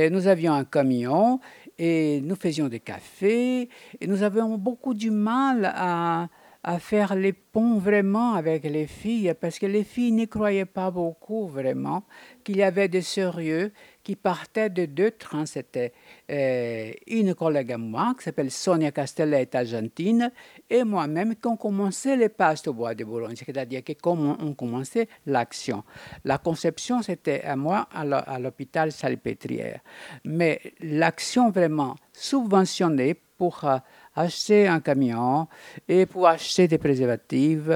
nous 0.09 0.25
avions 0.25 0.53
un 0.53 0.63
camion 0.63 1.39
et 1.77 2.21
nous 2.21 2.35
faisions 2.35 2.69
des 2.69 2.79
cafés 2.79 3.69
et 4.01 4.07
nous 4.07 4.23
avions 4.23 4.57
beaucoup 4.57 4.95
du 4.95 5.11
mal 5.11 5.71
à, 5.75 6.27
à 6.63 6.79
faire 6.79 7.13
les 7.13 7.33
ponts 7.33 7.77
vraiment 7.77 8.33
avec 8.33 8.63
les 8.63 8.87
filles 8.87 9.35
parce 9.39 9.59
que 9.59 9.67
les 9.67 9.83
filles 9.83 10.13
n'y 10.13 10.27
croyaient 10.27 10.65
pas 10.65 10.89
beaucoup 10.89 11.47
vraiment 11.47 12.03
qu'il 12.43 12.57
y 12.57 12.63
avait 12.63 12.87
des 12.87 13.03
sérieux 13.03 13.71
qui 14.09 14.15
partait 14.15 14.71
de 14.71 14.85
deux 14.85 15.11
trains. 15.11 15.45
C'était 15.45 15.93
euh, 16.31 16.91
une 17.05 17.35
collègue 17.35 17.73
à 17.73 17.77
moi 17.77 18.15
qui 18.17 18.23
s'appelle 18.23 18.49
Sonia 18.49 18.91
Castellet, 18.91 19.55
argentine, 19.55 20.31
et 20.67 20.83
moi-même 20.83 21.35
qui 21.35 21.47
ont 21.47 21.55
commencé 21.55 22.15
les 22.15 22.29
pastes 22.29 22.67
au 22.67 22.73
bois 22.73 22.95
de 22.95 23.03
Boulogne, 23.03 23.35
c'est-à-dire 23.35 23.83
que 23.83 23.93
comme 23.93 24.35
on 24.41 24.53
commençait 24.55 25.07
l'action. 25.27 25.83
La 26.25 26.39
conception, 26.39 27.03
c'était 27.03 27.43
à 27.43 27.55
moi 27.55 27.87
à 27.93 28.39
l'hôpital 28.39 28.91
Salpêtrière. 28.91 29.81
Mais 30.25 30.59
l'action 30.79 31.51
vraiment 31.51 31.95
subventionné 32.11 33.15
pour 33.37 33.63
euh, 33.63 33.77
acheter 34.15 34.67
un 34.67 34.79
camion 34.79 35.47
et 35.87 36.07
pour 36.07 36.27
acheter 36.27 36.67
des 36.67 36.79
préservatifs 36.79 37.69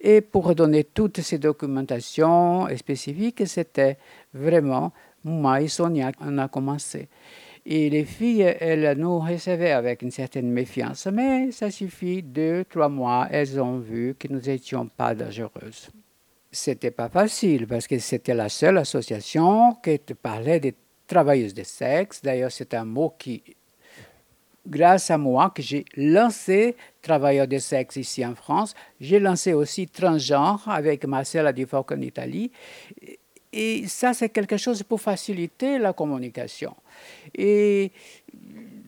et 0.00 0.22
pour 0.22 0.54
donner 0.54 0.84
toutes 0.84 1.20
ces 1.20 1.38
documentations 1.38 2.66
spécifiques. 2.74 3.46
C'était 3.46 3.98
vraiment 4.32 4.92
moi 5.24 5.60
et 5.60 5.68
Sonia, 5.68 6.12
on 6.20 6.38
a 6.38 6.48
commencé. 6.48 7.08
Et 7.66 7.88
les 7.88 8.04
filles, 8.04 8.42
elles 8.60 8.94
nous 8.98 9.18
recevaient 9.18 9.72
avec 9.72 10.02
une 10.02 10.10
certaine 10.10 10.50
méfiance, 10.50 11.06
mais 11.06 11.50
ça 11.50 11.70
suffit, 11.70 12.22
deux, 12.22 12.64
trois 12.68 12.90
mois, 12.90 13.26
elles 13.30 13.58
ont 13.58 13.78
vu 13.78 14.14
que 14.18 14.28
nous 14.28 14.40
n'étions 14.40 14.86
pas 14.86 15.14
dangereuses. 15.14 15.88
C'était 16.52 16.90
pas 16.90 17.08
facile 17.08 17.66
parce 17.66 17.86
que 17.86 17.98
c'était 17.98 18.34
la 18.34 18.50
seule 18.50 18.78
association 18.78 19.74
qui 19.82 19.98
parlait 20.14 20.60
des 20.60 20.74
travailleuses 21.06 21.54
de 21.54 21.62
sexe. 21.64 22.20
D'ailleurs, 22.22 22.52
c'est 22.52 22.74
un 22.74 22.84
mot 22.84 23.14
qui, 23.18 23.42
grâce 24.66 25.10
à 25.10 25.18
moi, 25.18 25.50
que 25.54 25.62
j'ai 25.62 25.86
lancé 25.96 26.76
travailleurs 27.02 27.48
de 27.48 27.58
sexe 27.58 27.96
ici 27.96 28.24
en 28.24 28.34
France. 28.34 28.74
J'ai 29.00 29.18
lancé 29.18 29.54
aussi 29.54 29.88
transgenre 29.88 30.68
avec 30.68 31.06
Marcella 31.06 31.52
Di 31.52 31.66
en 31.72 32.00
Italie. 32.02 32.52
Et 33.56 33.86
ça, 33.86 34.12
c'est 34.12 34.30
quelque 34.30 34.56
chose 34.56 34.82
pour 34.82 35.00
faciliter 35.00 35.78
la 35.78 35.92
communication. 35.92 36.74
Et 37.32 37.92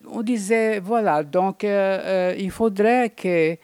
on 0.09 0.21
disait, 0.21 0.79
voilà, 0.79 1.23
donc 1.23 1.63
euh, 1.63 1.69
euh, 2.33 2.35
il 2.37 2.51
faudrait 2.51 3.11
que 3.11 3.55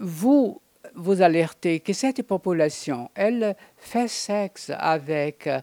vous 0.00 0.60
vous 0.94 1.20
alertez 1.20 1.80
que 1.80 1.92
cette 1.92 2.22
population, 2.22 3.10
elle 3.16 3.56
fait 3.76 4.06
sexe 4.06 4.70
avec 4.76 5.48
euh, 5.48 5.60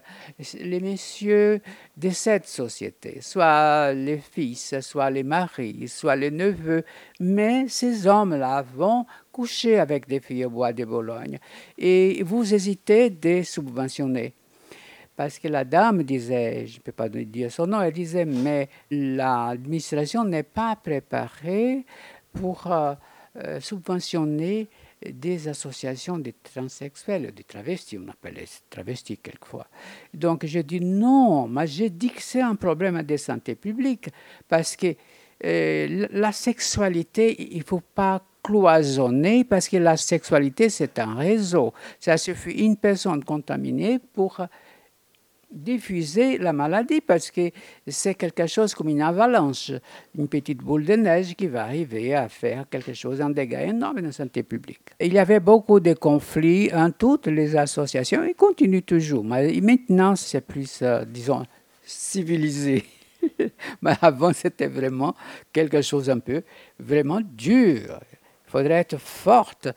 les 0.60 0.80
messieurs 0.80 1.62
de 1.96 2.10
cette 2.10 2.46
société, 2.46 3.20
soit 3.22 3.94
les 3.94 4.18
fils, 4.18 4.80
soit 4.80 5.08
les 5.08 5.22
maris, 5.22 5.88
soit 5.88 6.16
les 6.16 6.30
neveux, 6.30 6.84
mais 7.20 7.68
ces 7.68 8.06
hommes-là 8.06 8.62
vont 8.74 9.06
coucher 9.32 9.78
avec 9.78 10.06
des 10.06 10.20
filles 10.20 10.44
au 10.44 10.50
bois 10.50 10.74
de 10.74 10.84
Bologne. 10.84 11.38
Et 11.78 12.22
vous 12.22 12.52
hésitez 12.52 13.08
de 13.08 13.42
subventionner 13.42 14.34
parce 15.18 15.40
que 15.40 15.48
la 15.48 15.64
dame 15.64 16.04
disait, 16.04 16.64
je 16.68 16.76
ne 16.76 16.80
peux 16.80 16.92
pas 16.92 17.08
dire 17.08 17.50
son 17.50 17.66
nom, 17.66 17.82
elle 17.82 17.92
disait, 17.92 18.24
mais 18.24 18.68
l'administration 18.88 20.24
n'est 20.24 20.44
pas 20.44 20.76
préparée 20.76 21.84
pour 22.32 22.68
euh, 22.68 22.94
euh, 23.38 23.58
subventionner 23.58 24.68
des 25.04 25.48
associations 25.48 26.18
de 26.18 26.32
transsexuels, 26.40 27.32
des 27.34 27.42
travestis, 27.42 27.98
on 27.98 28.08
appelle 28.08 28.34
les 28.34 28.46
travestis 28.70 29.18
quelquefois. 29.18 29.66
Donc 30.14 30.46
je 30.46 30.60
dis 30.60 30.80
non, 30.80 31.48
mais 31.48 31.66
j'ai 31.66 31.90
dit 31.90 32.10
que 32.10 32.22
c'est 32.22 32.42
un 32.42 32.54
problème 32.54 33.02
de 33.02 33.16
santé 33.16 33.56
publique, 33.56 34.10
parce 34.46 34.76
que 34.76 34.94
euh, 35.44 36.06
la 36.12 36.30
sexualité, 36.30 37.54
il 37.56 37.58
ne 37.58 37.64
faut 37.64 37.82
pas 37.92 38.22
cloisonner, 38.40 39.42
parce 39.42 39.68
que 39.68 39.78
la 39.78 39.96
sexualité, 39.96 40.68
c'est 40.68 40.96
un 41.00 41.16
réseau. 41.16 41.74
Ça 41.98 42.16
suffit 42.16 42.64
une 42.64 42.76
personne 42.76 43.24
contaminée 43.24 43.98
pour 43.98 44.40
diffuser 45.50 46.38
la 46.38 46.52
maladie 46.52 47.00
parce 47.00 47.30
que 47.30 47.50
c'est 47.86 48.14
quelque 48.14 48.46
chose 48.46 48.74
comme 48.74 48.88
une 48.88 49.02
avalanche, 49.02 49.72
une 50.16 50.28
petite 50.28 50.58
boule 50.58 50.84
de 50.84 50.94
neige 50.94 51.34
qui 51.34 51.46
va 51.46 51.64
arriver 51.64 52.14
à 52.14 52.28
faire 52.28 52.66
quelque 52.68 52.92
chose, 52.92 53.20
un 53.20 53.30
dégât 53.30 53.64
énorme 53.64 53.96
dans 53.96 54.06
la 54.06 54.12
santé 54.12 54.42
publique. 54.42 54.80
Il 55.00 55.12
y 55.12 55.18
avait 55.18 55.40
beaucoup 55.40 55.80
de 55.80 55.94
conflits 55.94 56.72
en 56.72 56.90
toutes 56.90 57.28
les 57.28 57.56
associations 57.56 58.24
et 58.24 58.34
continue 58.34 58.82
toujours. 58.82 59.24
Mais 59.24 59.60
maintenant, 59.60 60.16
c'est 60.16 60.42
plus, 60.42 60.80
euh, 60.82 61.04
disons, 61.04 61.44
civilisé. 61.84 62.84
Mais 63.82 63.94
avant, 64.00 64.32
c'était 64.32 64.68
vraiment 64.68 65.14
quelque 65.52 65.82
chose 65.82 66.10
un 66.10 66.18
peu 66.18 66.42
vraiment 66.78 67.20
dur. 67.22 68.00
Il 68.46 68.50
faudrait 68.50 68.74
être 68.74 68.98
forte 68.98 69.68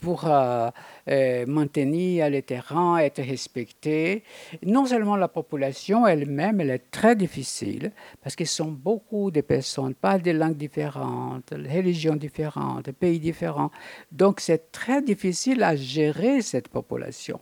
pour 0.00 0.26
euh, 0.26 0.70
euh, 1.08 1.46
maintenir 1.46 2.30
les 2.30 2.42
terrains, 2.42 2.98
être 2.98 3.22
respecté. 3.22 4.22
Non 4.64 4.86
seulement 4.86 5.16
la 5.16 5.28
population 5.28 6.06
elle-même, 6.06 6.60
elle 6.60 6.70
est 6.70 6.90
très 6.90 7.16
difficile, 7.16 7.92
parce 8.22 8.36
qu'ils 8.36 8.46
sont 8.46 8.70
beaucoup 8.70 9.30
de 9.30 9.40
personnes, 9.40 9.94
pas 9.94 10.18
des 10.18 10.32
langues 10.32 10.56
différentes, 10.56 11.50
religions 11.50 12.16
différentes, 12.16 12.90
pays 12.92 13.20
différents. 13.20 13.70
Donc 14.12 14.40
c'est 14.40 14.70
très 14.72 15.02
difficile 15.02 15.62
à 15.62 15.76
gérer 15.76 16.42
cette 16.42 16.68
population. 16.68 17.40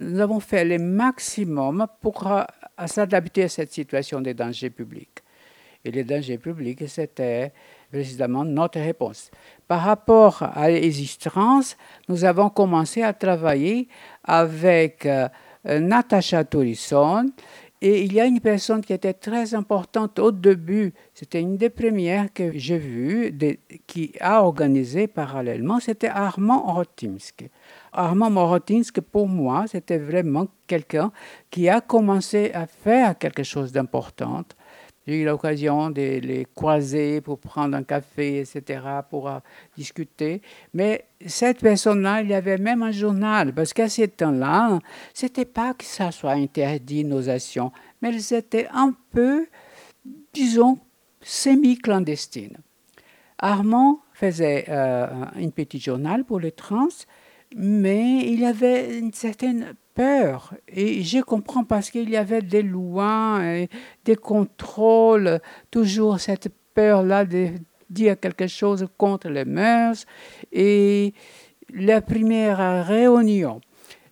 Nous 0.00 0.20
avons 0.20 0.40
fait 0.40 0.64
le 0.64 0.78
maximum 0.78 1.86
pour 2.00 2.26
euh, 2.26 2.44
s'adapter 2.86 3.44
à 3.44 3.48
cette 3.48 3.72
situation 3.72 4.20
des 4.20 4.34
dangers 4.34 4.70
publics. 4.70 5.18
Et 5.84 5.90
les 5.90 6.04
dangers 6.04 6.38
publics, 6.38 6.88
c'était 6.88 7.52
précisément 7.90 8.44
notre 8.44 8.80
réponse. 8.80 9.30
Par 9.66 9.82
rapport 9.82 10.42
à 10.42 10.68
l'existence, 10.68 11.76
nous 12.08 12.24
avons 12.24 12.50
commencé 12.50 13.02
à 13.02 13.12
travailler 13.12 13.88
avec 14.24 15.06
euh, 15.06 15.28
Natacha 15.64 16.44
Tourisson 16.44 17.26
et 17.80 18.02
il 18.02 18.12
y 18.12 18.20
a 18.20 18.26
une 18.26 18.40
personne 18.40 18.80
qui 18.80 18.92
était 18.92 19.12
très 19.12 19.54
importante 19.54 20.18
au 20.18 20.32
début, 20.32 20.92
c'était 21.14 21.40
une 21.40 21.56
des 21.56 21.70
premières 21.70 22.32
que 22.32 22.58
j'ai 22.58 22.78
vues, 22.78 23.32
qui 23.86 24.12
a 24.20 24.42
organisé 24.42 25.06
parallèlement, 25.06 25.78
c'était 25.78 26.08
Armand 26.08 26.74
Rotinsk. 26.74 27.48
Armand 27.92 28.48
Rotinsk, 28.48 29.00
pour 29.00 29.28
moi, 29.28 29.66
c'était 29.68 29.98
vraiment 29.98 30.48
quelqu'un 30.66 31.12
qui 31.50 31.68
a 31.68 31.80
commencé 31.80 32.50
à 32.52 32.66
faire 32.66 33.16
quelque 33.16 33.44
chose 33.44 33.70
d'important 33.70 34.42
j'ai 35.08 35.22
eu 35.22 35.24
l'occasion 35.24 35.88
de 35.88 36.20
les 36.20 36.46
croiser 36.54 37.22
pour 37.22 37.38
prendre 37.38 37.74
un 37.74 37.82
café, 37.82 38.40
etc., 38.40 38.82
pour 39.08 39.26
euh, 39.26 39.38
discuter. 39.74 40.42
Mais 40.74 41.06
cette 41.24 41.60
personne-là, 41.60 42.20
il 42.20 42.28
y 42.28 42.34
avait 42.34 42.58
même 42.58 42.82
un 42.82 42.90
journal, 42.90 43.54
parce 43.54 43.72
qu'à 43.72 43.88
ce 43.88 44.02
temps-là, 44.02 44.78
c'était 45.14 45.46
pas 45.46 45.72
que 45.72 45.86
ça 45.86 46.10
soit 46.10 46.32
interdit, 46.32 47.04
nos 47.04 47.30
actions, 47.30 47.72
mais 48.02 48.10
elles 48.10 48.34
étaient 48.34 48.68
un 48.70 48.94
peu, 49.10 49.46
disons, 50.34 50.78
semi-clandestines. 51.22 52.58
Armand 53.38 54.00
faisait 54.12 54.66
euh, 54.68 55.06
un 55.34 55.48
petit 55.48 55.80
journal 55.80 56.24
pour 56.24 56.38
les 56.38 56.52
trans, 56.52 56.88
mais 57.56 58.30
il 58.30 58.44
avait 58.44 58.98
une 58.98 59.14
certaine 59.14 59.72
Et 59.98 61.02
je 61.02 61.22
comprends 61.22 61.64
parce 61.64 61.90
qu'il 61.90 62.08
y 62.08 62.16
avait 62.16 62.42
des 62.42 62.62
lois, 62.62 63.40
et 63.42 63.68
des 64.04 64.16
contrôles, 64.16 65.40
toujours 65.70 66.20
cette 66.20 66.48
peur-là 66.74 67.24
de 67.24 67.48
dire 67.90 68.18
quelque 68.20 68.46
chose 68.46 68.86
contre 68.96 69.28
les 69.28 69.44
mœurs. 69.44 70.06
Et 70.52 71.14
la 71.74 72.00
première 72.00 72.86
réunion 72.86 73.60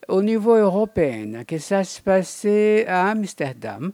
au 0.08 0.22
niveau 0.22 0.54
européen, 0.54 1.44
que 1.44 1.58
ça 1.58 1.84
se 1.84 2.00
passait 2.00 2.86
à 2.86 3.10
Amsterdam, 3.10 3.92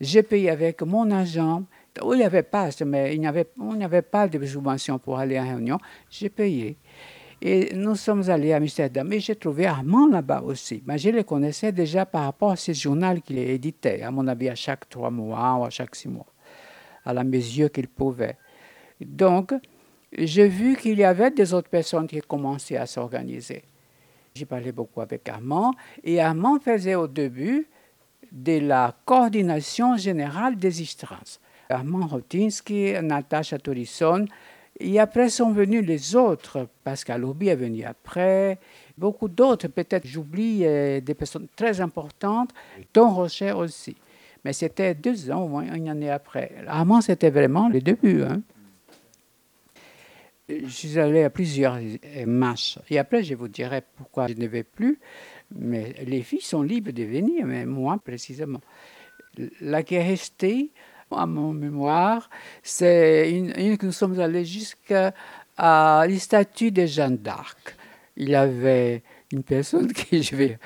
j'ai 0.00 0.22
payé 0.22 0.50
avec 0.50 0.82
mon 0.82 1.10
agent. 1.10 1.64
Il 2.02 2.16
n'y 2.16 2.24
avait 2.24 2.42
pas, 2.42 2.70
mais 2.86 3.14
il 3.14 3.26
avait, 3.26 3.48
on 3.58 3.76
pas 4.02 4.26
de 4.26 4.44
subvention 4.46 4.98
pour 4.98 5.18
aller 5.18 5.36
à 5.36 5.42
réunion. 5.42 5.78
J'ai 6.08 6.30
payé. 6.30 6.78
Et 7.44 7.74
nous 7.74 7.96
sommes 7.96 8.30
allés 8.30 8.52
à 8.52 8.58
Amsterdam 8.58 9.12
et 9.12 9.18
j'ai 9.18 9.34
trouvé 9.34 9.66
Armand 9.66 10.06
là-bas 10.06 10.42
aussi. 10.42 10.80
Mais 10.86 10.96
je 10.96 11.10
le 11.10 11.24
connaissais 11.24 11.72
déjà 11.72 12.06
par 12.06 12.22
rapport 12.22 12.52
à 12.52 12.56
ce 12.56 12.72
journal 12.72 13.20
qu'il 13.20 13.36
éditait, 13.36 14.02
à 14.02 14.12
mon 14.12 14.28
avis, 14.28 14.48
à 14.48 14.54
chaque 14.54 14.88
trois 14.88 15.10
mois 15.10 15.56
ou 15.56 15.64
à 15.64 15.70
chaque 15.70 15.96
six 15.96 16.08
mois, 16.08 16.32
à 17.04 17.12
la 17.12 17.24
mesure 17.24 17.72
qu'il 17.72 17.88
pouvait. 17.88 18.36
Donc, 19.00 19.54
j'ai 20.16 20.46
vu 20.46 20.76
qu'il 20.76 20.96
y 20.96 21.02
avait 21.02 21.32
des 21.32 21.52
autres 21.52 21.68
personnes 21.68 22.06
qui 22.06 22.20
commençaient 22.20 22.76
à 22.76 22.86
s'organiser. 22.86 23.64
J'ai 24.36 24.46
parlé 24.46 24.70
beaucoup 24.70 25.00
avec 25.00 25.28
Armand 25.28 25.74
et 26.04 26.20
Armand 26.20 26.60
faisait 26.60 26.94
au 26.94 27.08
début 27.08 27.66
de 28.30 28.60
la 28.60 28.94
coordination 29.04 29.96
générale 29.96 30.54
des 30.54 30.80
instances. 30.80 31.40
Armand 31.68 32.06
Rotinsky, 32.06 32.92
Natacha 33.02 33.58
Tourisson, 33.58 34.26
et 34.82 34.98
après 35.00 35.28
sont 35.28 35.52
venus 35.52 35.84
les 35.84 36.16
autres. 36.16 36.68
Pascal 36.84 37.24
Auby 37.24 37.48
est 37.48 37.56
venu 37.56 37.84
après. 37.84 38.58
Beaucoup 38.98 39.28
d'autres, 39.28 39.68
peut-être 39.68 40.06
j'oublie 40.06 40.64
euh, 40.64 41.00
des 41.00 41.14
personnes 41.14 41.48
très 41.56 41.80
importantes, 41.80 42.50
dont 42.92 43.10
Rocher 43.10 43.52
aussi. 43.52 43.96
Mais 44.44 44.52
c'était 44.52 44.94
deux 44.94 45.30
ans, 45.30 45.60
une 45.60 45.88
année 45.88 46.10
après. 46.10 46.52
Armand, 46.66 47.00
c'était 47.00 47.30
vraiment 47.30 47.68
le 47.68 47.80
début. 47.80 48.22
Hein. 48.22 48.42
Je 50.48 50.68
suis 50.68 50.98
allé 50.98 51.22
à 51.22 51.30
plusieurs 51.30 51.76
euh, 51.76 52.26
marches. 52.26 52.78
Et 52.90 52.98
après, 52.98 53.22
je 53.22 53.34
vous 53.34 53.48
dirai 53.48 53.82
pourquoi 53.96 54.26
je 54.26 54.34
ne 54.34 54.46
vais 54.46 54.64
plus. 54.64 54.98
Mais 55.54 55.94
les 56.04 56.22
filles 56.22 56.40
sont 56.40 56.62
libres 56.62 56.92
de 56.92 57.04
venir, 57.04 57.46
mais 57.46 57.64
moi 57.64 57.98
précisément. 58.04 58.60
La 59.60 59.82
qui 59.82 59.94
est 59.94 60.02
restée, 60.02 60.72
à 61.16 61.26
mon 61.26 61.52
mémoire, 61.52 62.30
c'est 62.62 63.30
une, 63.30 63.76
que 63.76 63.86
nous 63.86 63.92
sommes 63.92 64.18
allés 64.20 64.44
jusqu'à 64.44 65.12
les 66.06 66.18
statues 66.18 66.72
de 66.72 66.86
Jeanne 66.86 67.16
d'Arc. 67.16 67.76
Il 68.16 68.28
y 68.28 68.34
avait 68.34 69.02
une 69.32 69.42
personne 69.42 69.92
qui, 69.92 70.22
je 70.22 70.36
vais 70.36 70.58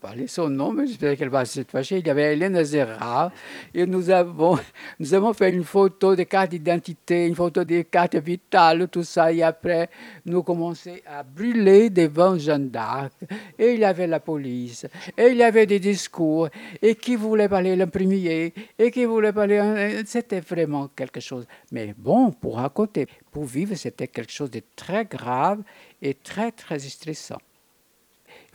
parler 0.00 0.26
son 0.26 0.48
nom, 0.48 0.72
mais 0.72 0.86
j'espère 0.86 1.16
qu'elle 1.16 1.30
va 1.30 1.44
se 1.44 1.62
fâcher. 1.64 1.98
Il 1.98 2.06
y 2.06 2.10
avait 2.10 2.34
Hélène 2.34 2.62
Zera. 2.62 3.32
Et 3.74 3.86
nous 3.86 4.10
avons, 4.10 4.58
nous 5.00 5.14
avons 5.14 5.32
fait 5.32 5.50
une 5.50 5.64
photo 5.64 6.14
des 6.14 6.26
cartes 6.26 6.50
d'identité, 6.50 7.26
une 7.26 7.34
photo 7.34 7.64
des 7.64 7.84
cartes 7.84 8.16
vitales, 8.16 8.88
tout 8.88 9.02
ça. 9.02 9.32
Et 9.32 9.42
après, 9.42 9.88
nous 10.24 10.42
commençons 10.42 10.96
à 11.06 11.22
brûler 11.22 11.90
devant 11.90 12.38
Jeanne 12.38 12.70
d'Arc. 12.70 13.12
Et 13.58 13.74
il 13.74 13.80
y 13.80 13.84
avait 13.84 14.06
la 14.06 14.20
police. 14.20 14.86
Et 15.16 15.28
il 15.28 15.36
y 15.38 15.42
avait 15.42 15.66
des 15.66 15.80
discours. 15.80 16.48
Et 16.80 16.94
qui 16.94 17.16
voulait 17.16 17.48
parler 17.48 17.74
l'imprimier. 17.76 18.52
Et 18.78 18.90
qui 18.90 19.04
voulait 19.04 19.32
parler. 19.32 20.02
C'était 20.06 20.40
vraiment 20.40 20.88
quelque 20.88 21.20
chose. 21.20 21.46
Mais 21.72 21.94
bon, 21.96 22.30
pour 22.30 22.56
raconter, 22.56 23.06
pour 23.30 23.44
vivre, 23.44 23.74
c'était 23.74 24.08
quelque 24.08 24.32
chose 24.32 24.50
de 24.50 24.60
très 24.76 25.04
grave 25.04 25.62
et 26.02 26.14
très, 26.14 26.52
très 26.52 26.78
stressant. 26.78 27.38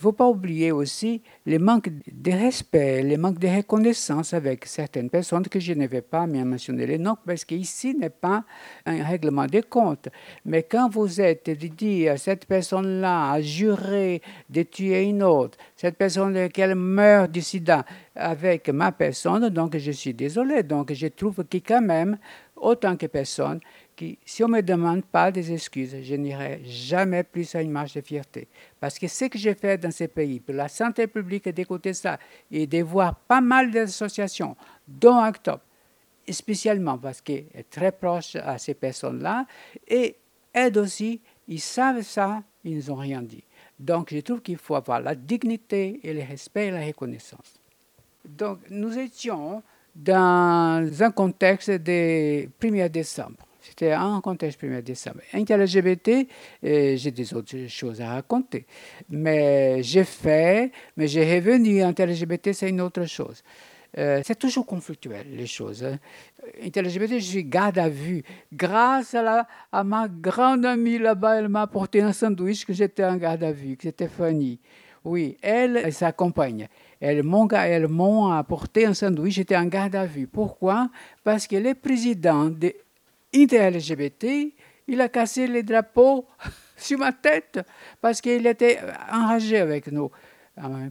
Ne 0.01 0.03
faut 0.03 0.13
pas 0.13 0.27
oublier 0.27 0.71
aussi 0.71 1.21
les 1.45 1.59
manques 1.59 1.91
de 2.11 2.31
respect, 2.31 3.03
les 3.03 3.17
manques 3.17 3.37
de 3.37 3.47
reconnaissance 3.47 4.33
avec 4.33 4.65
certaines 4.65 5.11
personnes 5.11 5.47
que 5.47 5.59
je 5.59 5.73
ne 5.73 5.85
vais 5.85 6.01
pas 6.01 6.25
mentionner 6.25 6.87
les 6.87 6.97
noms 6.97 7.17
parce 7.23 7.45
qu'ici 7.45 7.93
n'est 7.93 8.09
pas 8.09 8.43
un 8.87 9.03
règlement 9.03 9.45
des 9.45 9.61
comptes. 9.61 10.09
Mais 10.43 10.63
quand 10.63 10.89
vous 10.89 11.21
êtes 11.21 11.51
de 11.51 11.67
dire 11.67 12.17
cette 12.17 12.47
personne-là 12.47 13.33
a 13.33 13.41
juré 13.41 14.23
de 14.49 14.63
tuer 14.63 15.03
une 15.03 15.21
autre, 15.21 15.59
cette 15.75 15.97
personne 15.97 16.49
qu'elle 16.49 16.73
meurt 16.73 17.29
du 17.29 17.41
sida 17.41 17.85
avec 18.15 18.69
ma 18.69 18.91
personne, 18.91 19.49
donc 19.49 19.77
je 19.77 19.91
suis 19.91 20.15
désolé. 20.15 20.63
Donc 20.63 20.91
je 20.93 21.05
trouve 21.05 21.43
que 21.45 21.57
quand 21.59 21.81
même, 21.81 22.17
autant 22.55 22.95
que 22.95 23.05
personne, 23.05 23.59
si 24.25 24.43
on 24.43 24.47
ne 24.47 24.53
me 24.53 24.61
demande 24.61 25.05
pas 25.05 25.31
des 25.31 25.51
excuses, 25.53 25.95
je 26.01 26.15
n'irai 26.15 26.61
jamais 26.65 27.23
plus 27.23 27.53
à 27.55 27.61
une 27.61 27.71
marche 27.71 27.93
de 27.93 28.01
fierté. 28.01 28.47
Parce 28.79 28.97
que 28.97 29.07
ce 29.07 29.25
que 29.25 29.37
j'ai 29.37 29.53
fait 29.53 29.77
dans 29.77 29.91
ces 29.91 30.07
pays, 30.07 30.39
pour 30.39 30.55
la 30.55 30.67
santé 30.67 31.07
publique, 31.07 31.47
d'écouter 31.49 31.93
ça 31.93 32.17
et 32.49 32.65
de 32.65 32.81
voir 32.81 33.15
pas 33.15 33.41
mal 33.41 33.69
d'associations, 33.69 34.55
dont 34.87 35.23
Octobre, 35.23 35.61
spécialement 36.29 36.97
parce 36.97 37.21
qu'elle 37.21 37.45
est 37.53 37.69
très 37.69 37.91
proche 37.91 38.35
à 38.35 38.57
ces 38.57 38.73
personnes-là, 38.73 39.45
et 39.87 40.15
elles 40.53 40.77
aussi, 40.77 41.21
ils 41.47 41.59
savent 41.59 42.01
ça, 42.01 42.43
ils 42.63 42.87
n'ont 42.87 42.95
rien 42.95 43.21
dit. 43.21 43.43
Donc 43.79 44.13
je 44.13 44.19
trouve 44.19 44.41
qu'il 44.41 44.57
faut 44.57 44.75
avoir 44.75 45.01
la 45.01 45.15
dignité 45.15 45.99
et 46.03 46.13
le 46.13 46.21
respect 46.21 46.67
et 46.67 46.71
la 46.71 46.85
reconnaissance. 46.85 47.59
Donc 48.25 48.59
nous 48.69 48.97
étions 48.97 49.63
dans 49.95 50.87
un 51.01 51.11
contexte 51.11 51.69
de 51.71 52.47
1er 52.59 52.89
décembre. 52.89 53.37
C'était 53.61 53.91
un 53.91 54.19
contexte 54.21 54.59
1er 54.61 54.81
décembre. 54.81 55.21
LGBT, 55.33 56.27
euh, 56.63 56.95
j'ai 56.97 57.11
des 57.11 57.33
autres 57.33 57.67
choses 57.67 58.01
à 58.01 58.09
raconter. 58.09 58.65
Mais 59.09 59.83
j'ai 59.83 60.03
fait, 60.03 60.71
mais 60.97 61.07
j'ai 61.07 61.35
revenu. 61.35 61.83
LGBT, 61.83 62.53
c'est 62.53 62.69
une 62.69 62.81
autre 62.81 63.05
chose. 63.05 63.43
Euh, 63.97 64.21
c'est 64.25 64.39
toujours 64.39 64.65
conflictuel, 64.65 65.27
les 65.31 65.47
choses. 65.47 65.83
Hein. 65.83 65.99
LGBT, 66.63 67.19
je 67.19 67.25
suis 67.25 67.43
garde 67.43 67.77
à 67.77 67.89
vue. 67.89 68.23
Grâce 68.51 69.13
à, 69.13 69.83
ma 69.83 70.07
grande 70.07 70.65
amie 70.65 70.97
là-bas, 70.97 71.39
elle 71.39 71.49
m'a 71.49 71.63
apporté 71.63 72.01
un 72.01 72.13
sandwich 72.13 72.65
que 72.65 72.73
j'étais 72.73 73.03
en 73.03 73.17
garde 73.17 73.43
à 73.43 73.51
vue, 73.51 73.75
que 73.75 73.83
c'était 73.83 74.07
Fanny. 74.07 74.59
Oui, 75.03 75.37
elle 75.41 75.77
et 75.77 75.91
sa 75.91 76.11
compagne. 76.11 76.67
Elles 76.99 77.23
m'ont 77.23 78.31
apporté 78.31 78.85
un 78.85 78.93
sandwich, 78.93 79.33
j'étais 79.33 79.57
en 79.57 79.65
garde 79.65 79.95
à 79.95 80.05
vue. 80.05 80.27
Pourquoi? 80.27 80.89
Parce 81.23 81.47
que 81.47 81.55
le 81.55 81.73
président 81.73 82.49
de 82.49 82.73
inter-LGBT, 83.33 84.53
il 84.87 85.01
a 85.01 85.09
cassé 85.09 85.47
les 85.47 85.63
drapeaux 85.63 86.25
sur 86.77 86.99
ma 86.99 87.13
tête 87.13 87.59
parce 88.01 88.21
qu'il 88.21 88.45
était 88.47 88.79
enragé 89.11 89.57
avec 89.57 89.91
nous, 89.91 90.11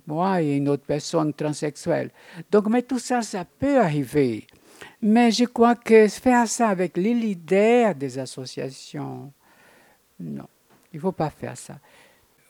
moi 0.07 0.43
et 0.43 0.57
une 0.57 0.69
autre 0.69 0.85
personne 0.87 1.35
transsexuelle. 1.35 2.11
Donc, 2.51 2.69
mais 2.69 2.83
tout 2.83 2.99
ça, 2.99 3.23
ça 3.23 3.45
peut 3.45 3.79
arriver. 3.79 4.47
Mais 5.03 5.31
je 5.31 5.45
crois 5.45 5.75
que 5.75 6.09
faire 6.09 6.49
ça 6.49 6.69
avec 6.69 6.97
les 6.97 7.15
leaders 7.15 7.95
des 7.95 8.19
associations, 8.19 9.33
non, 10.19 10.47
il 10.93 10.97
ne 10.97 11.01
faut 11.01 11.13
pas 11.13 11.31
faire 11.31 11.57
ça. 11.57 11.79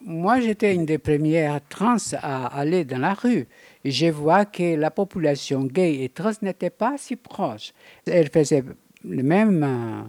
Moi, 0.03 0.41
j'étais 0.41 0.75
une 0.75 0.87
des 0.87 0.99
premières 0.99 1.61
trans 1.69 1.97
à 2.23 2.59
aller 2.59 2.85
dans 2.85 2.99
la 2.99 3.13
rue. 3.13 3.47
Et 3.85 3.91
je 3.91 4.07
vois 4.07 4.47
que 4.47 4.75
la 4.75 4.91
population 4.91 5.65
gay 5.65 6.03
et 6.03 6.09
trans 6.09 6.33
n'était 6.41 6.71
pas 6.71 6.97
si 6.97 7.17
proche. 7.17 7.75
Elle 8.07 8.31
faisait 8.31 8.65
le 9.05 9.23
même 9.23 9.63
euh, 9.63 10.09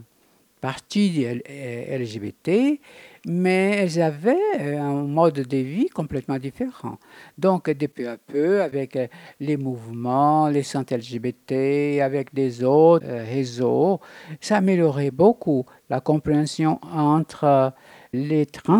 parti 0.60 1.25
LGBT, 1.25 2.80
mais 3.25 3.77
elles 3.77 4.01
avaient 4.01 4.38
euh, 4.60 4.80
un 4.80 5.04
mode 5.04 5.41
de 5.47 5.58
vie 5.58 5.89
complètement 5.89 6.38
différent. 6.38 6.97
Donc, 7.38 7.69
de 7.69 7.88
peu 7.88 8.10
à 8.10 8.17
peu, 8.17 8.62
avec 8.62 8.95
euh, 8.95 9.08
les 9.39 9.58
mouvements, 9.58 10.47
les 10.47 10.63
centres 10.63 10.95
LGBT, 10.95 12.01
avec 12.01 12.34
des 12.34 12.63
autres 12.63 13.08
réseaux, 13.08 13.99
ça 14.39 14.58
améliorait 14.58 15.12
beaucoup 15.12 15.65
la 15.89 15.99
compréhension 15.99 16.80
entre 16.84 17.73
les 18.13 18.45
trans 18.45 18.80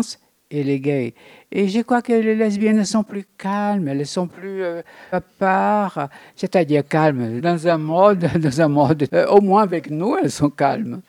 et 0.52 0.62
les 0.62 0.78
gays. 0.78 1.14
Et 1.50 1.68
je 1.68 1.80
crois 1.80 2.02
que 2.02 2.12
les 2.12 2.34
lesbiennes 2.34 2.84
sont 2.84 3.02
plus 3.02 3.24
calmes, 3.38 3.88
elles 3.88 4.06
sont 4.06 4.26
plus 4.26 4.62
euh, 4.62 4.82
à 5.10 5.20
part, 5.20 6.08
c'est-à-dire 6.36 6.86
calmes, 6.86 7.40
dans 7.40 7.66
un 7.66 7.78
mode, 7.78 8.30
dans 8.38 8.60
un 8.60 8.68
mode, 8.68 9.08
euh, 9.12 9.26
au 9.28 9.40
moins 9.40 9.62
avec 9.62 9.90
nous, 9.90 10.16
elles 10.16 10.30
sont 10.30 10.50
calmes. 10.50 11.00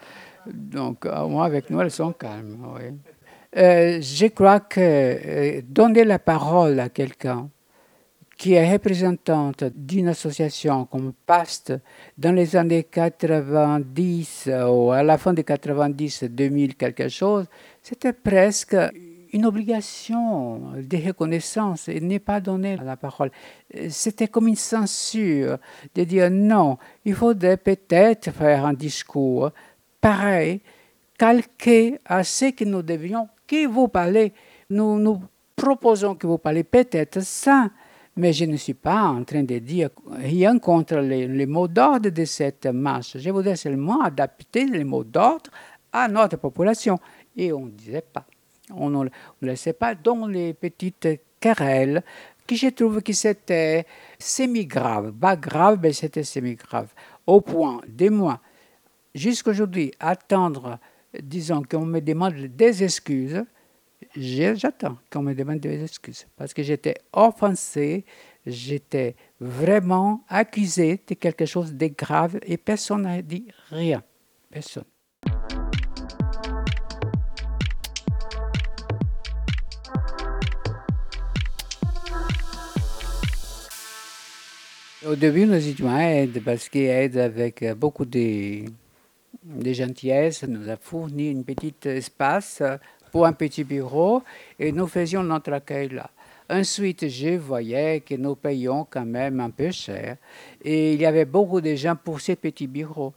Donc, 0.48 1.06
au 1.06 1.28
moins 1.30 1.46
avec 1.46 1.70
nous, 1.70 1.80
elles 1.82 1.92
sont 1.92 2.14
calmes, 2.14 2.58
oui. 2.76 2.90
Euh, 3.56 4.02
je 4.02 4.28
crois 4.28 4.62
que 4.62 5.62
donner 5.62 6.06
la 6.06 6.18
parole 6.18 6.80
à 6.80 6.90
quelqu'un 6.90 7.50
qui 8.36 8.54
est 8.54 8.72
représentante 8.72 9.64
d'une 9.76 10.08
association 10.08 10.86
comme 10.86 11.14
PAST 11.28 11.74
dans 12.18 12.32
les 12.32 12.56
années 12.56 12.84
90 12.84 14.50
ou 14.68 14.92
à 14.92 15.04
la 15.04 15.20
fin 15.20 15.34
des 15.34 15.44
90, 15.44 16.24
2000, 16.24 16.76
quelque 16.76 17.10
chose, 17.10 17.46
c'était 17.84 18.12
presque 18.12 18.76
une 19.34 19.46
obligation 19.48 20.74
de 20.78 21.08
reconnaissance 21.08 21.90
et 21.90 22.00
n'est 22.00 22.20
pas 22.20 22.40
donner 22.40 22.78
la 22.78 22.96
parole. 22.96 23.32
C'était 23.90 24.28
comme 24.28 24.48
une 24.48 24.56
censure 24.56 25.58
de 25.96 26.04
dire 26.04 26.30
non, 26.30 26.78
il 27.04 27.16
faudrait 27.16 27.58
peut-être 27.58 28.32
faire 28.32 28.66
un 28.66 28.74
discours 28.74 29.52
pareil, 30.00 30.62
calqué 31.18 32.00
à 32.06 32.24
ce 32.24 32.52
que 32.52 32.64
nous 32.64 32.84
devions, 32.84 33.28
qui 33.48 33.66
vous 33.66 33.88
parlez. 33.88 34.34
Nous 34.70 35.00
nous 35.00 35.20
proposons 35.56 36.16
que 36.16 36.28
vous 36.28 36.38
parlez 36.38 36.64
peut-être 36.64 37.22
ça, 37.22 37.70
mais 38.16 38.34
je 38.34 38.46
ne 38.46 38.56
suis 38.56 38.76
pas 38.76 39.02
en 39.02 39.24
train 39.24 39.44
de 39.44 39.58
dire 39.58 39.90
rien 40.12 40.60
contre 40.60 40.98
les, 40.98 41.28
les 41.28 41.46
mots 41.48 41.68
d'ordre 41.68 42.10
de 42.10 42.26
cette 42.26 42.68
marche. 42.68 43.18
Je 43.18 43.30
voudrais 43.32 43.56
seulement 43.56 44.02
adapter 44.02 44.66
les 44.66 44.84
mots 44.84 45.04
d'ordre 45.04 45.50
à 45.92 46.08
notre 46.08 46.38
population. 46.38 47.00
Et 47.36 47.52
on 47.52 47.66
ne 47.66 47.72
disait 47.72 48.02
pas 48.02 48.28
on 48.72 48.90
ne 48.90 49.10
laissait 49.42 49.74
pas 49.74 49.96
dans 49.96 50.28
les 50.28 50.54
petites 50.54 51.08
querelles 51.40 52.04
que 52.48 52.56
je 52.56 52.68
trouve 52.68 53.02
que 53.02 53.14
c'était 53.14 53.86
semi-grave. 54.20 55.14
Pas 55.14 55.36
grave, 55.36 55.80
mais 55.82 55.94
c'était 55.94 56.24
semi-grave. 56.24 56.94
Au 57.26 57.42
point, 57.42 57.82
des 57.88 58.10
mois, 58.10 58.42
jusqu'aujourd'hui, 59.16 59.92
attendre, 60.00 60.80
disons, 61.22 61.64
qu'on 61.64 61.86
me 61.86 62.00
demande 62.00 62.36
des 62.36 62.84
excuses, 62.84 63.44
j'attends 64.16 64.98
qu'on 65.12 65.22
me 65.22 65.34
demande 65.34 65.60
des 65.60 65.84
excuses. 65.84 66.28
Parce 66.36 66.54
que 66.54 66.64
j'étais 66.64 66.96
offensé, 67.14 68.06
j'étais 68.46 69.16
vraiment 69.40 70.24
accusé 70.28 71.02
de 71.08 71.14
quelque 71.16 71.46
chose 71.46 71.74
de 71.74 71.88
grave 71.88 72.40
et 72.44 72.58
personne 72.58 73.04
n'a 73.04 73.22
dit 73.22 73.48
rien. 73.70 74.04
Personne. 74.50 74.86
Au 85.14 85.16
début, 85.16 85.46
nous 85.46 85.68
étions 85.68 85.92
à 85.92 86.06
Aide, 86.06 86.42
parce 86.44 86.68
qu'Aide, 86.68 87.20
avec 87.20 87.62
euh, 87.62 87.76
beaucoup 87.76 88.04
de, 88.04 88.66
de 89.44 89.72
gentillesse, 89.72 90.42
nous 90.42 90.68
a 90.68 90.76
fourni 90.76 91.30
un 91.30 91.44
petit 91.44 91.76
espace 91.86 92.64
pour 93.12 93.28
un 93.28 93.34
petit 93.34 93.64
bureau 93.64 94.24
et 94.58 94.72
nous 94.72 94.88
faisions 94.88 95.22
notre 95.22 95.54
accueil 95.54 95.90
là. 95.90 96.10
Ensuite, 96.50 97.08
je 97.08 97.38
voyais 97.38 98.00
que 98.00 98.16
nous 98.16 98.36
payions 98.36 98.88
quand 98.90 99.06
même 99.06 99.40
un 99.40 99.52
peu 99.52 99.70
cher 99.70 100.18
et 100.64 100.94
il 100.94 101.02
y 101.02 101.06
avait 101.06 101.26
beaucoup 101.26 101.62
de 101.62 101.76
gens 101.76 101.96
pour 101.96 102.20
ces 102.20 102.36
petits 102.36 102.66
bureaux. 102.66 103.14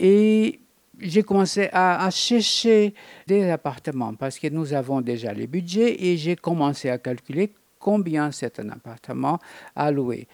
Et 0.00 0.58
j'ai 0.98 1.22
commencé 1.22 1.68
à, 1.70 2.06
à, 2.06 2.10
chercher 2.10 2.94
des 3.26 3.50
appartements 3.50 4.14
parce 4.14 4.38
que 4.38 4.48
nous 4.48 4.72
avons 4.72 5.02
déjà 5.02 5.34
les 5.34 5.46
budgets 5.46 6.02
et 6.02 6.16
j'ai 6.16 6.36
commencé 6.36 6.88
à 6.88 6.96
calculer 6.96 7.52
combien 7.78 8.32
c'est 8.32 8.58
un 8.58 8.70
appartement 8.70 9.38
à 9.74 9.90
louer. 9.90 10.26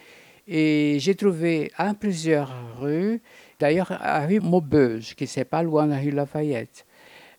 Et 0.55 0.99
j'ai 0.99 1.15
trouvé 1.15 1.73
à 1.79 1.95
plusieurs 1.95 2.79
rues, 2.79 3.23
d'ailleurs 3.59 3.91
à 3.91 4.27
rue 4.27 4.39
Maubeuge, 4.39 5.15
qui 5.15 5.27
n'est 5.35 5.47
pas 5.47 5.63
loin 5.63 5.87
de 5.87 5.93
la 5.93 5.99
rue 5.99 6.11
Lafayette. 6.11 6.85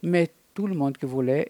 Mais 0.01 0.31
tout 0.55 0.65
le 0.65 0.73
monde 0.73 0.97
qui 0.97 1.05
voulait 1.05 1.47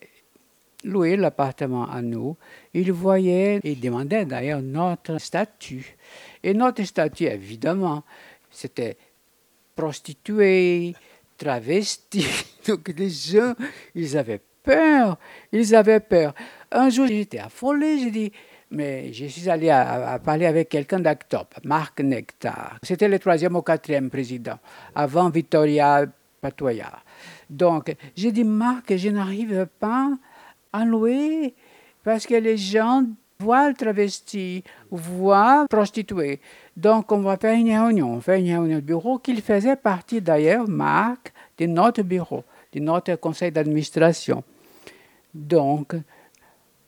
loué 0.84 1.16
l'appartement 1.16 1.90
à 1.90 2.02
nous, 2.02 2.36
il 2.74 2.92
voyait 2.92 3.62
et 3.64 3.76
demandait 3.76 4.26
d'ailleurs 4.26 4.62
notre 4.62 5.18
statut. 5.20 5.96
Et 6.44 6.54
notre 6.54 6.84
statut, 6.84 7.28
évidemment, 7.28 8.04
c'était 8.52 8.98
prostituée, 9.74 10.94
travesti. 11.38 12.26
Donc 12.68 12.90
les 12.90 13.10
gens, 13.10 13.54
ils 13.96 14.18
avaient 14.18 14.42
peur, 14.62 15.18
ils 15.54 15.74
avaient 15.74 16.02
peur. 16.02 16.36
Un 16.70 16.90
jour, 16.90 17.08
j'étais 17.08 17.40
affolé, 17.40 18.00
j'ai 18.00 18.12
dit, 18.12 18.32
mais 18.74 19.14
je 19.14 19.26
suis 19.26 19.50
allé 19.50 19.68
parler 20.26 20.46
avec 20.46 20.70
quelqu'un 20.70 21.00
d'Actop, 21.00 21.56
Marc 21.64 22.02
Nectar. 22.02 22.78
C'était 22.82 23.08
le 23.08 23.20
troisième 23.20 23.56
ou 23.56 23.62
quatrième 23.62 24.10
président, 24.10 24.58
avant 24.96 25.30
Vittoria 25.30 26.06
Patoya. 26.42 26.92
Donc, 27.50 27.96
j'ai 28.16 28.32
dit, 28.32 28.44
Marc, 28.44 28.96
je 28.96 29.10
n'arrive 29.10 29.68
pas 29.80 30.10
à 30.74 30.84
louer 30.84 31.54
parce 32.04 32.26
que 32.26 32.34
les 32.34 32.58
gens 32.58 33.04
voient 33.40 33.70
le 33.70 33.76
travesti, 33.76 34.64
voient 34.90 35.66
prostituée. 35.70 36.40
Donc, 36.76 37.12
on 37.12 37.20
va 37.20 37.38
faire 37.38 37.56
une 37.56 37.70
réunion. 37.78 38.14
On 38.14 38.22
fait 38.22 38.40
une 38.40 38.58
réunion 38.58 38.78
de 38.78 38.82
bureau 38.82 39.20
qu'il 39.20 39.42
faisait 39.42 39.76
partie 39.76 40.22
d'ailleurs, 40.22 40.68
Marc, 40.68 41.32
de 41.58 41.68
notre 41.68 42.02
bureau, 42.02 42.44
de 42.74 42.80
notre 42.80 43.16
conseil 43.16 43.52
d'administration. 43.52 44.44
Donc, 45.34 45.96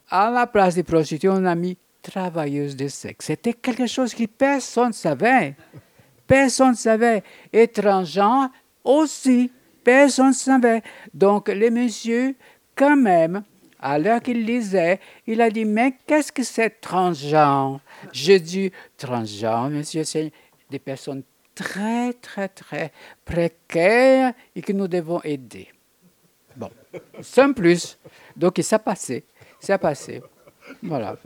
à 0.09 0.29
la 0.29 0.47
place 0.47 0.75
des 0.75 0.83
prostituées, 0.83 1.29
on 1.29 1.45
a 1.45 1.55
mis 1.55 1.77
travailleuse 2.01 2.75
de 2.75 2.87
sexe. 2.87 3.27
C'était 3.27 3.53
quelque 3.53 3.87
chose 3.87 4.13
que 4.13 4.25
personne 4.25 4.89
ne 4.89 4.93
savait. 4.93 5.55
Personne 6.27 6.71
ne 6.71 6.75
savait. 6.75 7.23
Étrangers 7.51 8.47
aussi, 8.83 9.51
personne 9.83 10.29
ne 10.29 10.33
savait. 10.33 10.83
Donc, 11.13 11.49
les 11.49 11.69
messieurs, 11.69 12.35
quand 12.75 12.95
même, 12.95 13.43
à 13.79 13.99
l'heure 13.99 14.21
qu'il 14.21 14.45
lisait, 14.45 14.99
il 15.27 15.41
a 15.41 15.49
dit 15.49 15.65
Mais 15.65 15.95
qu'est-ce 16.05 16.31
que 16.31 16.43
c'est 16.43 16.81
transgenre? 16.81 17.79
Je 18.11 18.33
dis 18.33 18.71
Transgenre, 18.97 19.69
monsieur, 19.69 20.03
c'est 20.03 20.31
des 20.69 20.79
personnes 20.79 21.23
très, 21.53 22.13
très, 22.13 22.49
très 22.49 22.91
précaires 23.23 24.33
et 24.55 24.61
que 24.61 24.73
nous 24.73 24.87
devons 24.87 25.21
aider. 25.23 25.69
Bon, 26.55 26.69
sans 27.21 27.53
plus. 27.53 27.97
Donc, 28.35 28.59
ça 28.61 28.79
passé. 28.79 29.23
Ça 29.59 29.77
passé. 29.77 30.21
Voilà. 30.83 31.17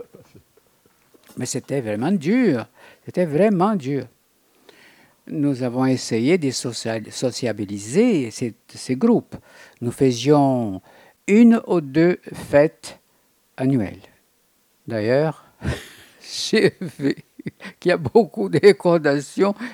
Mais 1.37 1.45
c'était 1.45 1.81
vraiment 1.81 2.11
dur. 2.11 2.67
C'était 3.05 3.25
vraiment 3.25 3.75
dur. 3.75 4.05
Nous 5.27 5.61
avons 5.61 5.85
essayé 5.85 6.37
de 6.37 6.49
sociabiliser 6.51 8.31
ces, 8.31 8.95
groupes. 8.95 9.35
Nous 9.79 9.91
faisions 9.91 10.81
une 11.27 11.61
ou 11.67 11.81
deux 11.81 12.19
fêtes 12.33 12.99
annuelles. 13.55 14.01
D'ailleurs, 14.87 15.45
j'ai 16.21 16.73
vu 16.81 17.15
qu'il 17.79 17.89
y 17.89 17.91
a 17.91 17.97
beaucoup 17.97 18.49
de 18.49 18.59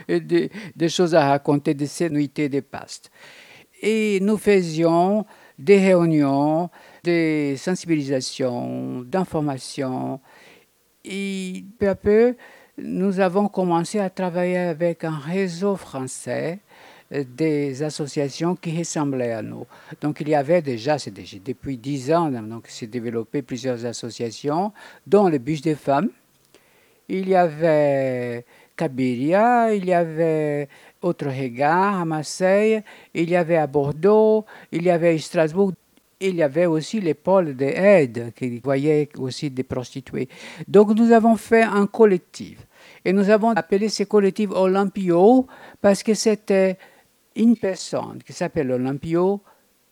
et 0.08 0.20
des, 0.20 0.89
choses 0.89 1.15
à 1.15 1.30
raconter 1.30 1.74
de 1.74 1.86
ces 1.86 2.10
nuitées 2.10 2.50
de 2.50 2.60
Pâques. 2.60 3.10
Et 3.82 4.20
nous 4.22 4.38
faisions 4.38 5.26
des 5.58 5.78
réunions, 5.78 6.70
des 7.04 7.56
sensibilisations, 7.58 9.02
d'informations. 9.02 10.20
Et 11.04 11.63
peu 11.80 11.89
à 11.89 11.96
peu, 11.96 12.36
nous 12.78 13.20
avons 13.20 13.48
commencé 13.48 14.00
à 14.00 14.10
travailler 14.10 14.58
avec 14.58 15.04
un 15.04 15.18
réseau 15.18 15.76
français 15.76 16.60
des 17.12 17.84
associations 17.84 18.56
qui 18.56 18.78
ressemblaient 18.78 19.32
à 19.32 19.41
nous. 19.41 19.65
Donc 20.02 20.22
il 20.22 20.30
y 20.30 20.36
avait 20.36 20.62
déjà, 20.62 20.98
c'est 20.98 21.12
depuis 21.12 21.78
dix 21.78 22.12
ans, 22.12 22.30
donc 22.32 22.68
s'est 22.68 22.88
développé 22.88 23.41
plusieurs 23.41 23.86
associations, 23.86 24.74
dont 25.06 25.30
le 25.30 25.38
Bus 25.38 25.62
des 25.62 25.76
femmes. 25.76 26.10
Il 27.08 27.30
y 27.30 27.36
avait 27.36 28.44
Kabylia, 28.76 29.74
il 29.74 29.86
y 29.86 29.94
avait 29.94 30.68
Autre 31.06 31.28
Regard 31.28 32.02
à 32.02 32.06
Marseille, 32.06 32.82
il 33.13 33.30
y 33.30 33.36
avait 33.36 33.58
à 33.58 33.68
Bordeaux, 33.68 34.44
il 34.72 34.82
y 34.82 34.89
avait 34.89 35.13
à 35.13 35.20
Strasbourg. 35.20 35.72
Il 36.20 36.36
y 36.36 36.41
avait 36.41 36.65
aussi 36.65 37.00
les 37.00 37.13
pôles 37.13 37.56
d'aide 37.56 38.34
qui 38.36 38.58
voyaient 38.58 39.10
aussi 39.20 39.52
des 39.52 39.63
prostituées. 39.63 40.28
Donc 40.68 40.96
nous 40.96 41.12
avons 41.12 41.36
fait 41.36 41.62
un 41.62 41.86
collectif. 41.86 42.65
Et 43.04 43.13
nous 43.13 43.30
avons 43.30 43.52
appelé 43.52 43.88
ce 43.89 44.04
collectif 44.04 44.50
Olympio 44.50 45.46
parce 45.80 46.02
que 46.02 46.15
c'était 46.15 46.78
une 47.36 47.56
personne 47.56 48.24
qui 48.26 48.34
s'appelle 48.34 48.72
Olympio, 48.72 49.41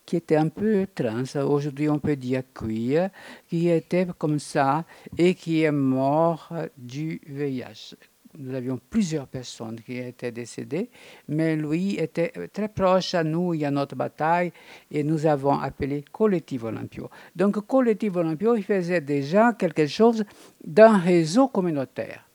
qui 0.07 0.15
était 0.15 0.37
un 0.37 0.49
peu 0.49 0.87
trans, 0.95 1.39
aujourd'hui 1.45 1.89
on 1.89 1.99
peut 1.99 2.15
dire 2.15 2.41
queer, 2.55 3.11
qui 3.47 3.69
était 3.69 4.07
comme 4.17 4.39
ça 4.39 4.83
et 5.15 5.35
qui 5.35 5.61
est 5.61 5.71
mort 5.71 6.49
du 6.75 7.21
VIH. 7.27 7.95
Nous 8.37 8.55
avions 8.55 8.79
plusieurs 8.89 9.27
personnes 9.27 9.79
qui 9.81 9.97
étaient 9.97 10.31
décédées, 10.31 10.89
mais 11.27 11.55
lui 11.55 11.97
était 11.99 12.33
très 12.51 12.67
proche 12.67 13.13
à 13.13 13.23
nous 13.23 13.53
et 13.53 13.63
à 13.65 13.71
notre 13.71 13.95
bataille, 13.95 14.51
et 14.89 15.03
nous 15.03 15.27
avons 15.27 15.59
appelé 15.59 16.03
Collectif 16.11 16.63
Olympio. 16.63 17.09
Donc, 17.35 17.65
Collectif 17.67 18.15
Olympio, 18.15 18.55
il 18.55 18.63
faisait 18.63 19.01
déjà 19.01 19.53
quelque 19.53 19.85
chose 19.85 20.25
d'un 20.65 20.97
réseau 20.97 21.47
communautaire 21.47 22.27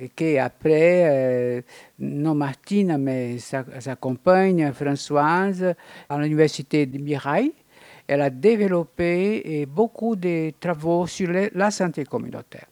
et 0.00 0.08
qu'après, 0.08 1.04
euh, 1.06 1.62
non 1.98 2.34
Martine, 2.34 2.96
mais 2.98 3.38
sa, 3.38 3.64
compagne 3.96 4.72
Françoise, 4.72 5.74
à 6.08 6.18
l'université 6.18 6.86
de 6.86 6.98
Mirail, 6.98 7.52
elle 8.06 8.22
a 8.22 8.30
développé 8.30 9.66
beaucoup 9.66 10.16
de 10.16 10.52
travaux 10.58 11.06
sur 11.06 11.30
la 11.52 11.70
santé 11.70 12.04
communautaire. 12.04 12.66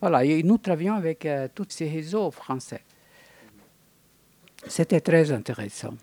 Voilà, 0.00 0.24
et 0.24 0.42
nous 0.42 0.58
travaillons 0.58 0.94
avec 0.94 1.26
euh, 1.26 1.48
tous 1.54 1.66
ces 1.68 1.88
réseaux 1.88 2.30
français. 2.30 2.82
C'était 4.66 5.00
très 5.00 5.30
intéressant. 5.30 5.94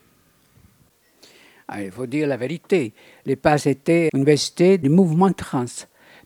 Ah, 1.67 1.83
il 1.83 1.91
faut 1.91 2.05
dire 2.05 2.27
la 2.27 2.37
vérité. 2.37 2.93
Les 3.25 3.35
PAS 3.35 3.65
étaient 3.65 4.09
une 4.13 4.19
université 4.19 4.77
du 4.77 4.89
mouvement 4.89 5.31
trans. 5.33 5.65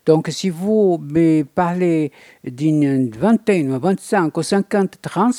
Donc, 0.06 0.28
si 0.30 0.50
vous 0.50 0.98
me 1.02 1.44
parlez 1.44 2.12
d'une 2.44 3.10
vingtaine, 3.10 3.78
25 3.78 4.36
ou 4.36 4.44
50 4.44 5.02
trans, 5.02 5.32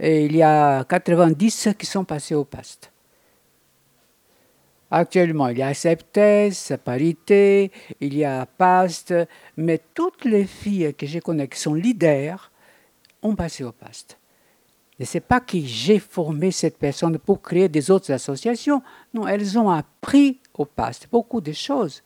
il 0.00 0.36
y 0.36 0.42
a 0.42 0.84
90 0.84 1.68
qui 1.78 1.86
sont 1.86 2.04
passés 2.04 2.34
au 2.34 2.44
PAST. 2.44 2.90
Actuellement, 4.90 5.48
il 5.48 5.58
y 5.58 5.62
a 5.62 5.74
Septes, 5.74 6.76
Parité, 6.82 7.70
il 8.00 8.16
y 8.16 8.24
a 8.24 8.46
PAST, 8.46 9.12
mais 9.58 9.80
toutes 9.92 10.24
les 10.24 10.44
filles 10.44 10.94
que 10.96 11.06
je 11.06 11.18
connais 11.18 11.46
qui 11.46 11.58
sont 11.58 11.74
leaders 11.74 12.50
ont 13.22 13.34
passé 13.34 13.64
au 13.64 13.72
PAST. 13.72 14.16
Et 14.98 15.04
ce 15.04 15.18
n'est 15.18 15.22
pas 15.22 15.40
que 15.40 15.58
j'ai 15.60 15.98
formé 15.98 16.50
cette 16.50 16.78
personne 16.78 17.18
pour 17.18 17.42
créer 17.42 17.68
des 17.68 17.90
autres 17.90 18.12
associations. 18.12 18.82
Non, 19.12 19.28
elles 19.28 19.58
ont 19.58 19.70
appris 19.70 20.40
au 20.54 20.64
PAST 20.64 21.08
beaucoup 21.12 21.40
de 21.40 21.52
choses. 21.52 22.02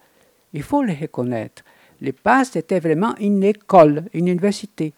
Il 0.53 0.63
faut 0.63 0.83
les 0.83 0.95
reconnaître. 0.95 1.63
Le 2.01 2.13
PAST 2.13 2.57
était 2.57 2.81
vraiment 2.81 3.15
une 3.21 3.45
école, 3.45 4.05
une 4.13 4.27
université. 4.27 4.93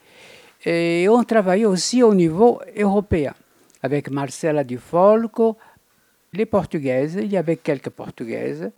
Et 0.64 1.06
on 1.10 1.22
travaillait 1.22 1.66
aussi 1.66 2.02
au 2.02 2.14
niveau 2.14 2.60
européen, 2.76 3.34
avec 3.82 4.10
Marcela 4.10 4.64
Dufolco, 4.64 5.58
les 6.36 6.46
Portugaises. 6.46 7.18
Il 7.20 7.30
y 7.32 7.36
avait 7.36 7.56
quelques 7.56 7.90
Portugaises 7.90 8.70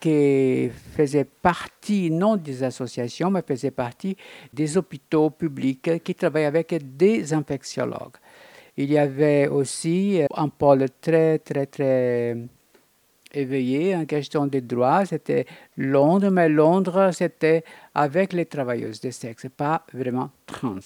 qui 0.00 0.70
faisaient 0.96 1.24
partie, 1.24 2.10
non 2.10 2.36
des 2.36 2.62
associations, 2.62 3.30
mais 3.30 3.42
faisaient 3.46 3.70
partie 3.70 4.16
des 4.52 4.76
hôpitaux 4.76 5.30
publics 5.30 6.02
qui 6.02 6.14
travaillaient 6.14 6.46
avec 6.46 6.96
des 6.96 7.32
infectiologues. 7.32 8.16
Il 8.76 8.90
y 8.90 8.98
avait 8.98 9.46
aussi 9.46 10.22
un 10.34 10.48
pôle 10.48 10.86
très, 11.00 11.38
très, 11.38 11.66
très 11.66 12.36
éveillé 13.32 13.94
en 13.94 14.04
question 14.04 14.46
des 14.46 14.60
droits, 14.60 15.04
c'était 15.04 15.46
Londres, 15.76 16.30
mais 16.30 16.48
Londres, 16.48 17.10
c'était 17.12 17.64
avec 17.94 18.32
les 18.32 18.46
travailleuses 18.46 19.00
de 19.00 19.10
sexe, 19.10 19.46
pas 19.56 19.84
vraiment 19.92 20.30
trans. 20.46 20.78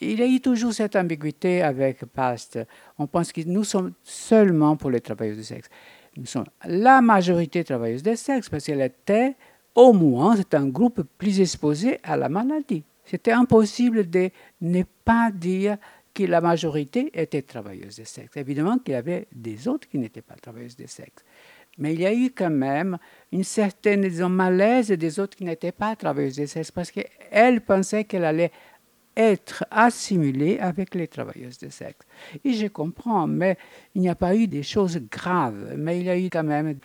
Il 0.00 0.18
y 0.18 0.22
a 0.22 0.26
eu 0.26 0.40
toujours 0.40 0.72
cette 0.72 0.96
ambiguïté 0.96 1.62
avec 1.62 2.04
PAST. 2.04 2.60
On 2.98 3.06
pense 3.06 3.32
que 3.32 3.40
nous 3.46 3.64
sommes 3.64 3.92
seulement 4.02 4.76
pour 4.76 4.90
les 4.90 5.00
travailleuses 5.00 5.38
de 5.38 5.42
sexe. 5.42 5.68
Nous 6.16 6.26
sommes 6.26 6.46
la 6.64 7.00
majorité 7.00 7.64
travailleuses 7.64 8.02
de 8.02 8.14
sexe 8.14 8.48
parce 8.48 8.64
qu'elle 8.64 8.80
était, 8.80 9.34
au 9.74 9.92
moins, 9.92 10.36
c'est 10.36 10.54
un 10.54 10.68
groupe 10.68 11.02
plus 11.18 11.40
exposé 11.40 11.98
à 12.02 12.16
la 12.16 12.28
maladie. 12.28 12.84
C'était 13.04 13.32
impossible 13.32 14.08
de 14.08 14.30
ne 14.60 14.82
pas 15.04 15.30
dire 15.30 15.76
que 16.14 16.22
la 16.22 16.40
majorité 16.40 17.10
était 17.12 17.42
travailleuse 17.42 17.96
de 17.96 18.04
sexe. 18.04 18.36
Évidemment 18.36 18.78
qu'il 18.78 18.92
y 18.92 18.96
avait 18.96 19.26
des 19.34 19.66
autres 19.66 19.88
qui 19.88 19.98
n'étaient 19.98 20.22
pas 20.22 20.36
travailleuses 20.36 20.76
de 20.76 20.86
sexe. 20.86 21.24
Mais 21.76 21.92
il 21.92 22.00
y 22.00 22.06
a 22.06 22.14
eu 22.14 22.30
quand 22.30 22.50
même 22.50 22.98
une 23.32 23.42
certaine 23.42 24.02
disons, 24.02 24.28
malaise 24.28 24.88
des 24.88 25.18
autres 25.18 25.36
qui 25.36 25.44
n'étaient 25.44 25.72
pas 25.72 25.96
travailleuses 25.96 26.36
de 26.36 26.46
sexe 26.46 26.70
parce 26.70 26.92
qu'elles 26.92 27.60
pensaient 27.62 28.04
qu'elle 28.04 28.24
allait 28.24 28.52
être 29.16 29.64
assimilée 29.70 30.58
avec 30.58 30.94
les 30.94 31.08
travailleuses 31.08 31.58
de 31.58 31.68
sexe. 31.68 32.06
Et 32.44 32.52
je 32.52 32.66
comprends, 32.66 33.26
mais 33.26 33.56
il 33.94 34.02
n'y 34.02 34.08
a 34.08 34.14
pas 34.14 34.34
eu 34.34 34.46
des 34.46 34.62
choses 34.62 34.98
graves, 35.10 35.74
mais 35.76 36.00
il 36.00 36.06
y 36.06 36.10
a 36.10 36.18
eu 36.18 36.28
quand 36.30 36.44
même 36.44 36.78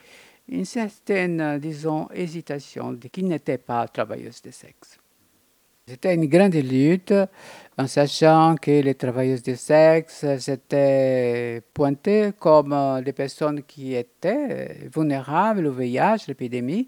une 0.47 0.65
certaine, 0.65 1.59
disons, 1.59 2.07
hésitation 2.13 2.93
de 2.93 3.07
qui 3.07 3.23
n'était 3.23 3.57
pas 3.57 3.87
travailleuse 3.87 4.41
de 4.41 4.51
sexe. 4.51 4.97
C'était 5.87 6.13
une 6.13 6.27
grande 6.27 6.53
lutte 6.53 7.15
en 7.75 7.87
sachant 7.87 8.55
que 8.61 8.69
les 8.69 8.93
travailleuses 8.93 9.41
de 9.41 9.55
sexe 9.55 10.23
étaient 10.23 11.63
pointées 11.73 12.31
comme 12.37 13.01
des 13.03 13.13
personnes 13.13 13.63
qui 13.63 13.95
étaient 13.95 14.87
vulnérables 14.93 15.65
au 15.65 15.71
VIH, 15.71 16.27
l'épidémie, 16.27 16.87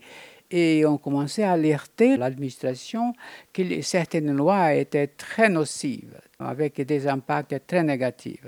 et 0.52 0.86
on 0.86 0.98
commençait 0.98 1.44
à 1.44 1.54
alerter 1.54 2.18
l'administration 2.18 3.14
que 3.54 3.82
certaines 3.82 4.36
lois 4.36 4.76
étaient 4.76 5.08
très 5.08 5.50
nocives, 5.50 6.20
avec 6.40 6.82
des 6.82 7.08
impacts 7.08 7.66
très 7.66 7.84
négatifs. 7.84 8.46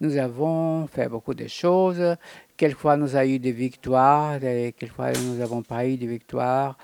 Nous 0.00 0.16
avons 0.16 0.86
fait 0.86 1.08
beaucoup 1.08 1.34
de 1.34 1.48
choses. 1.48 2.16
Quelquefois, 2.56 2.96
nous 2.96 3.16
avons 3.16 3.30
eu 3.30 3.38
des 3.38 3.52
victoires, 3.52 4.42
et 4.44 4.74
quelquefois, 4.78 5.12
nous 5.12 5.36
n'avons 5.36 5.62
pas 5.62 5.86
eu 5.86 5.96
de 5.96 6.06
victoires. 6.06 6.76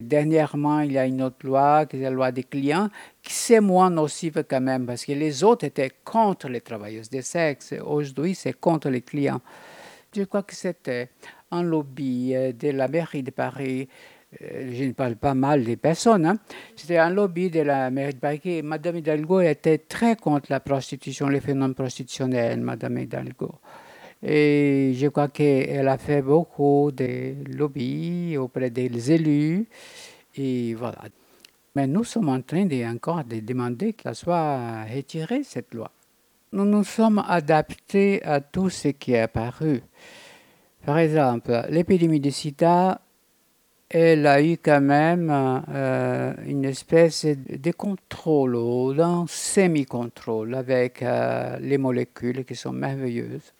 Dernièrement, 0.00 0.80
il 0.80 0.92
y 0.92 0.98
a 0.98 1.06
une 1.06 1.22
autre 1.22 1.44
loi, 1.46 1.86
qui 1.86 1.96
est 1.96 2.00
la 2.00 2.10
loi 2.10 2.32
des 2.32 2.44
clients, 2.44 2.88
qui 3.22 3.32
c'est 3.32 3.60
moins 3.60 3.90
nocive 3.90 4.44
quand 4.48 4.60
même, 4.60 4.86
parce 4.86 5.04
que 5.04 5.12
les 5.12 5.44
autres 5.44 5.64
étaient 5.64 5.92
contre 6.04 6.48
les 6.48 6.60
travailleuses 6.60 7.10
de 7.10 7.20
sexe. 7.20 7.74
Aujourd'hui, 7.84 8.34
c'est 8.34 8.58
contre 8.58 8.88
les 8.88 9.02
clients. 9.02 9.40
Je 10.14 10.24
crois 10.24 10.42
que 10.42 10.54
c'était 10.54 11.08
un 11.50 11.62
lobby 11.62 12.34
euh, 12.34 12.52
de 12.52 12.70
la 12.70 12.88
mairie 12.88 13.22
de 13.22 13.30
Paris. 13.30 13.88
Euh, 14.40 14.70
je 14.72 14.84
ne 14.84 14.92
parle 14.92 15.16
pas 15.16 15.34
mal 15.34 15.64
des 15.64 15.76
personnes. 15.76 16.26
Hein. 16.26 16.38
C'était 16.74 16.98
un 16.98 17.10
lobby 17.10 17.50
de 17.50 17.60
la 17.60 17.90
mairie 17.90 18.14
de 18.14 18.18
Paris. 18.18 18.62
Madame 18.62 18.96
Hidalgo 18.96 19.40
était 19.40 19.78
très 19.78 20.16
contre 20.16 20.46
la 20.50 20.60
prostitution, 20.60 21.28
les 21.28 21.40
phénomènes 21.40 21.74
prostitutionnels, 21.74 22.60
Madame 22.60 22.98
Hidalgo. 22.98 23.56
Et 24.22 24.92
je 24.94 25.08
crois 25.08 25.28
qu'elle 25.28 25.88
a 25.88 25.98
fait 25.98 26.22
beaucoup 26.22 26.92
de 26.92 27.34
lobby 27.56 28.36
auprès 28.36 28.70
des 28.70 29.12
élus. 29.12 29.66
Et 30.36 30.74
voilà. 30.74 31.02
Mais 31.74 31.86
nous 31.86 32.04
sommes 32.04 32.28
en 32.28 32.40
train 32.40 32.66
de, 32.66 32.84
encore 32.84 33.24
de 33.24 33.40
demander 33.40 33.94
qu'elle 33.94 34.14
soit 34.14 34.84
retirée, 34.84 35.42
cette 35.42 35.74
loi. 35.74 35.90
Nous 36.52 36.66
nous 36.66 36.84
sommes 36.84 37.24
adaptés 37.26 38.22
à 38.24 38.40
tout 38.40 38.68
ce 38.68 38.88
qui 38.88 39.12
est 39.12 39.20
apparu. 39.20 39.82
Par 40.84 40.98
exemple, 40.98 41.66
l'épidémie 41.70 42.20
de 42.20 42.28
sida, 42.30 43.00
elle 43.94 44.26
a 44.26 44.42
eu 44.42 44.56
quand 44.56 44.80
même 44.80 45.30
euh, 45.68 46.32
une 46.46 46.64
espèce 46.64 47.26
de 47.26 47.72
contrôle 47.72 48.56
ou 48.56 48.94
d'un 48.94 49.26
semi-contrôle 49.28 50.54
avec 50.54 51.02
euh, 51.02 51.58
les 51.60 51.76
molécules 51.76 52.46
qui 52.46 52.54
sont 52.54 52.72
merveilleuses. 52.72 53.52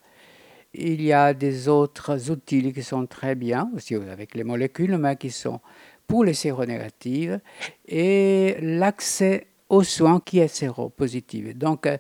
Il 0.72 1.02
y 1.02 1.12
a 1.12 1.34
des 1.34 1.68
autres 1.68 2.30
outils 2.30 2.72
qui 2.72 2.82
sont 2.82 3.04
très 3.04 3.34
bien, 3.34 3.70
aussi 3.76 3.94
avec 3.94 4.34
les 4.34 4.42
molécules, 4.42 4.96
mais 4.96 5.16
qui 5.16 5.30
sont 5.30 5.60
pour 6.06 6.24
les 6.24 6.32
séronégatives, 6.32 7.38
et 7.86 8.56
l'accès 8.62 9.48
aux 9.68 9.82
soins 9.82 10.20
qui 10.24 10.38
est 10.38 10.48
séropositif. 10.48 11.54
Donc, 11.54 11.86
euh, 11.86 11.98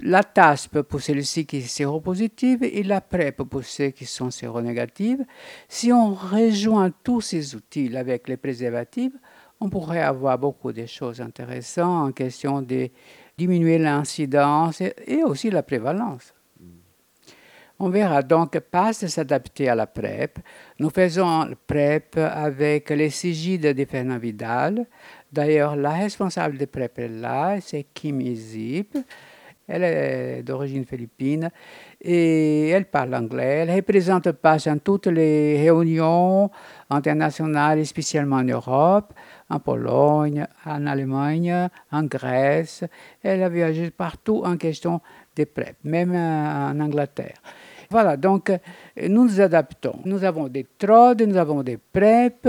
la 0.00 0.22
TASP 0.22 0.82
pour 0.82 1.00
celles-ci 1.00 1.46
qui 1.46 1.62
sont 1.62 1.68
séropositives 1.68 2.64
et 2.64 2.82
la 2.82 3.00
PrEP 3.00 3.42
pour 3.44 3.64
ceux 3.64 3.90
qui 3.90 4.06
sont 4.06 4.30
séronégatives. 4.30 5.24
Si 5.68 5.92
on 5.92 6.14
rejoint 6.14 6.90
tous 7.02 7.20
ces 7.20 7.54
outils 7.54 7.96
avec 7.96 8.28
les 8.28 8.36
préservatifs, 8.36 9.14
on 9.60 9.70
pourrait 9.70 10.02
avoir 10.02 10.38
beaucoup 10.38 10.72
de 10.72 10.86
choses 10.86 11.20
intéressantes 11.20 12.08
en 12.08 12.12
question 12.12 12.60
de 12.60 12.90
diminuer 13.38 13.78
l'incidence 13.78 14.80
et 14.80 15.22
aussi 15.24 15.50
la 15.50 15.62
prévalence. 15.62 16.34
On 17.78 17.88
verra 17.88 18.22
donc 18.22 18.58
pas 18.60 18.92
s'adapter 18.92 19.68
à 19.68 19.74
la 19.74 19.86
PrEP. 19.86 20.38
Nous 20.78 20.90
faisons 20.90 21.44
la 21.44 21.56
PrEP 21.66 22.16
avec 22.18 22.90
les 22.90 23.10
sigides 23.10 23.74
de 23.74 23.84
Fernand 23.84 24.18
Vidal. 24.18 24.86
D'ailleurs, 25.32 25.74
la 25.74 25.90
responsable 25.90 26.56
de 26.56 26.66
PrEP 26.66 26.98
est 27.00 27.08
là, 27.08 27.60
c'est 27.60 27.86
Kim 27.92 28.20
Izip. 28.20 28.96
Elle 29.66 29.82
est 29.84 30.42
d'origine 30.42 30.84
philippine 30.84 31.50
et 32.00 32.68
elle 32.68 32.84
parle 32.84 33.14
anglais. 33.14 33.64
Elle 33.66 33.74
représente 33.74 34.30
pas 34.32 34.58
dans 34.58 34.78
toutes 34.78 35.06
les 35.06 35.56
réunions 35.56 36.50
internationales, 36.90 37.84
spécialement 37.86 38.36
en 38.36 38.44
Europe, 38.44 39.14
en 39.48 39.60
Pologne, 39.60 40.46
en 40.66 40.86
Allemagne, 40.86 41.68
en 41.90 42.02
Grèce. 42.02 42.84
Elle 43.22 43.42
a 43.42 43.48
voyagé 43.48 43.90
partout 43.90 44.42
en 44.44 44.58
question 44.58 45.00
de 45.34 45.44
PrEP, 45.44 45.76
même 45.84 46.14
en 46.14 46.78
Angleterre. 46.80 47.38
Voilà, 47.90 48.16
donc 48.16 48.50
nous 49.00 49.24
nous 49.24 49.40
adaptons. 49.40 50.00
Nous 50.04 50.24
avons 50.24 50.48
des 50.48 50.66
trodes, 50.78 51.22
nous 51.22 51.36
avons 51.36 51.62
des 51.62 51.78
PrEP, 51.78 52.48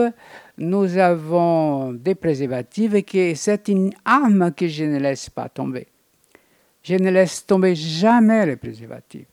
nous 0.57 0.97
avons 0.97 1.93
des 1.93 2.15
préservatifs 2.15 2.93
et 2.93 3.35
c'est 3.35 3.67
une 3.69 3.91
arme 4.03 4.51
que 4.51 4.67
je 4.67 4.83
ne 4.83 4.99
laisse 4.99 5.29
pas 5.29 5.47
tomber. 5.47 5.87
Je 6.87 6.93
ne 6.93 7.09
laisse 7.09 7.43
tomber 7.47 7.73
jamais 7.73 8.45
les 8.45 8.57
préservatifs. 8.57 9.25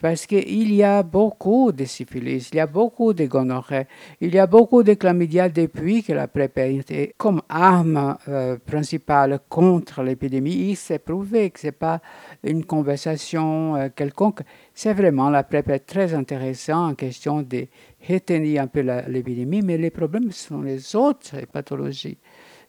Parce 0.00 0.24
qu'il 0.24 0.72
y 0.72 0.82
a 0.82 1.02
beaucoup 1.02 1.72
de 1.72 1.84
syphilis, 1.84 2.48
il 2.52 2.56
y 2.56 2.60
a 2.60 2.66
beaucoup 2.66 3.12
de 3.12 3.26
gonorrhée, 3.26 3.86
il 4.22 4.34
y 4.34 4.38
a 4.38 4.46
beaucoup 4.46 4.82
de 4.82 4.94
chlamydia 4.94 5.50
depuis 5.50 6.02
que 6.02 6.14
la 6.14 6.26
PrEP 6.26 6.56
est 6.56 7.12
comme 7.18 7.42
arme 7.50 8.16
euh, 8.28 8.56
principale 8.56 9.40
contre 9.50 10.02
l'épidémie. 10.02 10.70
Il 10.70 10.76
s'est 10.76 11.00
prouvé 11.00 11.50
que 11.50 11.60
ce 11.60 11.66
n'est 11.66 11.72
pas 11.72 12.00
une 12.42 12.64
conversation 12.64 13.76
euh, 13.76 13.88
quelconque. 13.94 14.40
C'est 14.72 14.94
vraiment 14.94 15.28
la 15.28 15.42
PrEP 15.42 15.84
très 15.84 16.14
intéressante 16.14 16.92
en 16.92 16.94
question 16.94 17.42
de 17.42 17.66
retenir 18.08 18.62
un 18.62 18.68
peu 18.68 18.80
l'épidémie, 19.06 19.60
mais 19.60 19.76
les 19.76 19.90
problèmes 19.90 20.32
sont 20.32 20.62
les 20.62 20.96
autres 20.96 21.44
pathologies. 21.52 22.16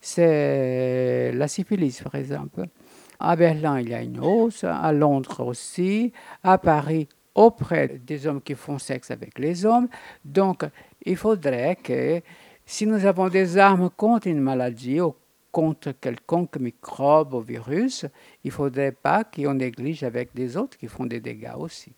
C'est 0.02 1.32
la 1.32 1.48
syphilis, 1.48 2.02
par 2.04 2.16
exemple. 2.16 2.66
À 3.24 3.36
Berlin, 3.36 3.80
il 3.80 3.90
y 3.90 3.94
a 3.94 4.02
une 4.02 4.20
hausse, 4.20 4.64
à 4.64 4.92
Londres 4.92 5.46
aussi, 5.46 6.12
à 6.44 6.58
Paris 6.58 7.08
auprès 7.36 8.00
des 8.04 8.26
hommes 8.26 8.42
qui 8.42 8.56
font 8.56 8.80
sexe 8.80 9.12
avec 9.12 9.38
les 9.38 9.64
hommes. 9.64 9.88
Donc, 10.26 10.66
il 11.06 11.16
faudrait 11.16 11.76
que 11.76 12.22
si 12.66 12.88
nous 12.88 13.06
avons 13.06 13.30
des 13.30 13.60
armes 13.60 13.92
contre 13.96 14.26
une 14.26 14.42
maladie 14.42 15.00
ou 15.02 15.14
contre 15.52 15.92
quelconque 15.92 16.58
microbe 16.58 17.36
ou 17.36 17.42
virus, 17.42 18.08
il 18.44 18.48
ne 18.48 18.54
faudrait 18.54 18.92
pas 18.92 19.24
qu'on 19.24 19.54
néglige 19.54 20.04
avec 20.04 20.34
des 20.34 20.58
autres 20.58 20.78
qui 20.78 20.88
font 20.88 21.06
des 21.06 21.20
dégâts 21.20 21.54
aussi. 21.58 21.94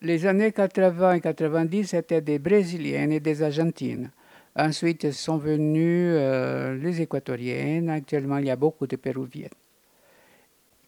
Les 0.00 0.24
années 0.24 0.52
80 0.52 1.14
et 1.14 1.20
90, 1.20 1.88
c'était 1.88 2.22
des 2.22 2.38
Brésiliennes 2.38 3.12
et 3.12 3.20
des 3.20 3.42
Argentines. 3.42 4.10
Ensuite 4.56 5.12
sont 5.12 5.38
venues 5.38 6.12
euh, 6.12 6.76
les 6.76 7.00
Équatoriennes. 7.00 7.90
Actuellement, 7.90 8.38
il 8.38 8.46
y 8.46 8.50
a 8.50 8.56
beaucoup 8.56 8.86
de 8.86 8.96
Péruviennes 8.96 9.50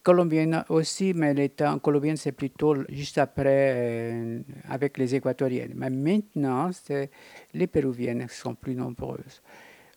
colombienne 0.03 0.64
aussi, 0.68 1.12
mais 1.14 1.35
les 1.35 1.51
temps 1.51 1.79
colombienne, 1.79 2.16
c'est 2.16 2.33
plutôt 2.33 2.75
juste 2.88 3.18
après 3.18 3.73
euh, 3.77 4.40
avec 4.68 4.99
les 4.99 5.14
équatoriennes. 5.14 5.73
Mais 5.75 5.90
maintenant, 5.90 6.70
les 7.55 7.66
péruviennes 7.66 8.27
sont 8.29 8.55
plus 8.55 8.75
nombreuses. 8.75 9.42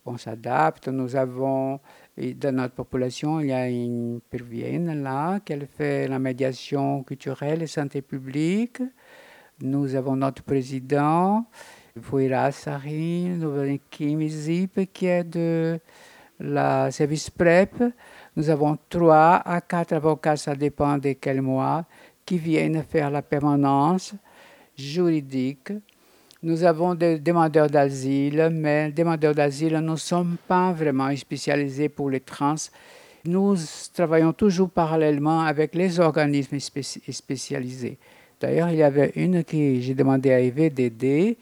On 0.05 0.17
s'adapte. 0.17 0.89
Nous 0.89 1.15
avons, 1.15 1.79
dans 2.17 2.55
notre 2.55 2.75
population, 2.75 3.39
il 3.39 3.47
y 3.47 3.53
a 3.53 3.69
une 3.69 4.19
péruvienne 4.29 5.01
là, 5.01 5.39
qui 5.39 5.53
fait 5.77 6.07
la 6.07 6.19
médiation 6.19 7.03
culturelle 7.03 7.61
et 7.61 7.67
santé 7.67 8.01
publique. 8.01 8.81
Nous 9.61 9.95
avons 9.95 10.17
notre 10.17 10.43
président, 10.43 11.45
Fouira 12.01 12.51
Sari, 12.51 13.25
nous 13.37 13.51
avons 13.51 13.77
Kim 13.91 14.27
Zip, 14.27 14.91
qui 14.91 15.05
est 15.05 15.23
de 15.23 15.79
la 16.39 16.89
service 16.89 17.29
PrEP. 17.29 17.83
Nous 18.35 18.49
avons 18.49 18.79
trois 18.89 19.35
à 19.45 19.61
quatre 19.61 19.93
avocats, 19.93 20.35
ça 20.35 20.55
dépend 20.55 20.97
de 20.97 21.13
quel 21.13 21.43
mois, 21.43 21.85
qui 22.25 22.39
viennent 22.39 22.81
faire 22.81 23.11
la 23.11 23.21
permanence 23.21 24.15
juridique. 24.75 25.71
Nous 26.41 26.63
avons 26.63 26.95
des 26.95 27.19
demandeurs 27.19 27.69
d'asile, 27.69 28.49
mais 28.51 28.91
demandeurs 28.91 29.35
d'asile 29.35 29.77
ne 29.77 29.95
sont 29.95 30.25
pas 30.47 30.71
vraiment 30.71 31.15
spécialisés 31.15 31.89
pour 31.89 32.09
les 32.09 32.21
trans. 32.21 32.55
Nous 33.23 33.55
travaillons 33.93 34.33
toujours 34.33 34.71
parallèlement 34.71 35.41
avec 35.41 35.75
les 35.75 35.99
organismes 35.99 36.57
spécialisés. 36.59 37.99
D'ailleurs, 38.41 38.71
il 38.71 38.77
y 38.77 38.83
avait 38.83 39.13
une 39.15 39.43
que 39.43 39.79
j'ai 39.79 39.93
demandé 39.93 40.31
à 40.33 40.41
Eve 40.41 40.73
d'aider, 40.73 41.37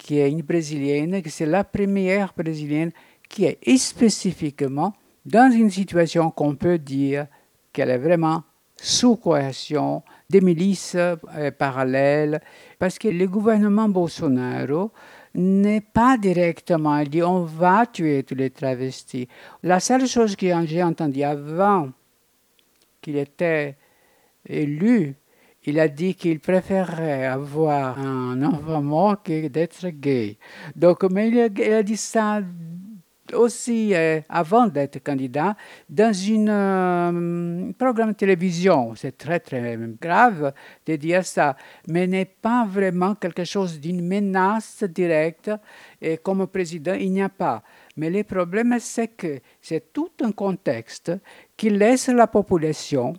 qui 0.00 0.18
est 0.18 0.30
une 0.30 0.40
brésilienne, 0.40 1.22
qui 1.22 1.30
c'est 1.30 1.46
la 1.46 1.62
première 1.62 2.32
brésilienne 2.34 2.90
qui 3.28 3.44
est 3.44 3.76
spécifiquement 3.76 4.94
dans 5.26 5.52
une 5.52 5.70
situation 5.70 6.30
qu'on 6.30 6.56
peut 6.56 6.78
dire 6.78 7.26
qu'elle 7.72 7.90
est 7.90 7.98
vraiment 7.98 8.42
sous 8.76 9.16
coercion, 9.16 10.02
des 10.30 10.40
milices 10.40 10.96
euh, 10.96 11.50
parallèles, 11.50 12.40
parce 12.78 12.98
que 12.98 13.08
le 13.08 13.26
gouvernement 13.26 13.90
Bolsonaro 13.90 14.90
n'est 15.34 15.82
pas 15.82 16.16
directement 16.16 17.02
dit 17.04 17.22
on 17.22 17.44
va 17.44 17.84
tuer 17.84 18.22
tous 18.22 18.34
les 18.34 18.48
travestis. 18.50 19.28
La 19.62 19.80
seule 19.80 20.06
chose 20.06 20.34
que 20.34 20.46
j'ai 20.66 20.82
entendue 20.82 21.22
avant 21.22 21.90
qu'il 23.02 23.18
était 23.18 23.76
élu, 24.48 25.14
il 25.64 25.78
a 25.78 25.88
dit 25.88 26.14
qu'il 26.14 26.40
préférerait 26.40 27.26
avoir 27.26 27.98
un 27.98 28.42
enfant 28.42 28.82
mort 28.82 29.22
que 29.22 29.48
d'être 29.48 29.88
gay. 29.88 30.38
Donc, 30.74 31.02
mais 31.04 31.28
il 31.28 31.72
a, 31.72 31.82
dit 31.82 31.96
ça 31.96 32.40
aussi 33.34 33.94
euh, 33.94 34.20
avant 34.28 34.66
d'être 34.66 35.02
candidat 35.04 35.54
dans 35.88 36.16
un 36.48 36.48
euh, 36.48 37.72
programme 37.78 38.12
de 38.12 38.16
télévision. 38.16 38.94
C'est 38.96 39.16
très 39.16 39.38
très 39.38 39.78
grave 40.00 40.52
de 40.86 40.96
dire 40.96 41.24
ça, 41.24 41.56
mais 41.86 42.06
n'est 42.06 42.24
pas 42.24 42.66
vraiment 42.66 43.14
quelque 43.14 43.44
chose 43.44 43.78
d'une 43.78 44.04
menace 44.04 44.82
directe. 44.84 45.50
Et 46.00 46.16
comme 46.16 46.46
président, 46.46 46.94
il 46.94 47.12
n'y 47.12 47.22
a 47.22 47.28
pas. 47.28 47.62
Mais 47.96 48.08
le 48.08 48.24
problème, 48.24 48.76
c'est 48.80 49.08
que 49.08 49.40
c'est 49.60 49.92
tout 49.92 50.12
un 50.22 50.32
contexte 50.32 51.12
qui 51.56 51.70
laisse 51.70 52.08
la 52.08 52.26
population 52.26 53.12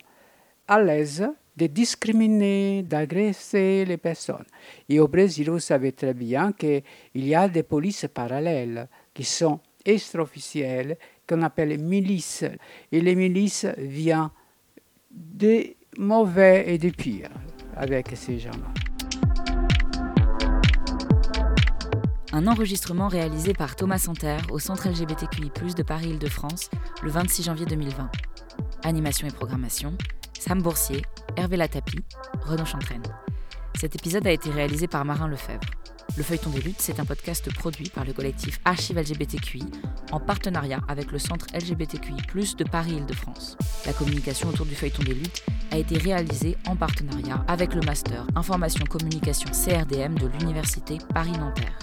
à 0.67 0.81
l'aise 0.81 1.29
de 1.57 1.67
discriminer, 1.67 2.83
d'agresser 2.83 3.85
les 3.85 3.97
personnes. 3.97 4.45
Et 4.87 4.99
au 4.99 5.07
Brésil, 5.07 5.49
vous 5.49 5.59
savez 5.59 5.91
très 5.91 6.13
bien 6.13 6.53
qu'il 6.53 6.83
y 7.15 7.35
a 7.35 7.47
des 7.47 7.63
polices 7.63 8.07
parallèles 8.13 8.87
qui 9.13 9.23
sont 9.23 9.59
extra-officielles, 9.85 10.97
qu'on 11.27 11.41
appelle 11.41 11.77
milices. 11.79 12.45
Et 12.91 13.01
les 13.01 13.15
milices 13.15 13.67
viennent 13.77 14.29
des 15.09 15.77
mauvais 15.97 16.73
et 16.73 16.77
des 16.77 16.91
pires 16.91 17.29
avec 17.75 18.15
ces 18.15 18.39
gens-là. 18.39 18.73
Un 22.33 22.47
enregistrement 22.47 23.09
réalisé 23.09 23.53
par 23.53 23.75
Thomas 23.75 23.97
Santerre 23.97 24.47
au 24.51 24.59
Centre 24.59 24.87
LGBTQI, 24.87 25.51
de 25.75 25.83
Paris-Île-de-France 25.83 26.69
le 27.03 27.11
26 27.11 27.43
janvier 27.43 27.65
2020. 27.65 28.09
Animation 28.83 29.27
et 29.27 29.31
programmation, 29.31 29.97
Sam 30.41 30.59
Boursier, 30.63 31.03
Hervé 31.37 31.55
Latapi, 31.55 31.99
Renaud 32.41 32.65
Chantraine. 32.65 33.03
Cet 33.79 33.93
épisode 33.93 34.25
a 34.25 34.31
été 34.31 34.49
réalisé 34.49 34.87
par 34.87 35.05
Marin 35.05 35.27
Lefebvre. 35.27 35.61
Le 36.17 36.23
Feuilleton 36.23 36.49
des 36.49 36.61
luttes, 36.61 36.81
c'est 36.81 36.99
un 36.99 37.05
podcast 37.05 37.53
produit 37.53 37.89
par 37.89 38.05
le 38.05 38.13
collectif 38.13 38.59
Archive 38.65 38.97
LGBTQI 38.97 39.63
en 40.11 40.19
partenariat 40.19 40.79
avec 40.87 41.11
le 41.11 41.19
Centre 41.19 41.45
LGBTQI, 41.53 42.55
de 42.57 42.63
Paris-Île-de-France. 42.63 43.55
La 43.85 43.93
communication 43.93 44.49
autour 44.49 44.65
du 44.65 44.73
Feuilleton 44.73 45.03
des 45.03 45.13
luttes 45.13 45.43
a 45.69 45.77
été 45.77 45.99
réalisée 45.99 46.57
en 46.67 46.75
partenariat 46.75 47.45
avec 47.47 47.75
le 47.75 47.81
Master 47.81 48.25
Information 48.35 48.85
Communication 48.85 49.51
CRDM 49.51 50.15
de 50.15 50.25
l'Université 50.25 50.97
Paris-Nanterre. 51.13 51.77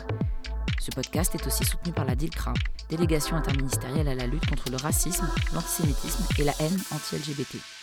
Ce 0.81 0.91
podcast 0.91 1.33
est 1.37 1.47
aussi 1.47 1.65
soutenu 1.65 1.93
par 1.93 2.07
la 2.07 2.17
DILCRA, 2.17 2.55
délégation 2.91 3.37
interministérielle 3.37 4.09
à 4.09 4.17
la 4.17 4.27
lutte 4.27 4.47
contre 4.47 4.69
le 4.69 4.79
racisme, 4.79 5.29
l'antisémitisme 5.55 6.25
et 6.41 6.45
la 6.45 6.55
haine 6.59 6.79
anti-LGBT. 6.93 7.78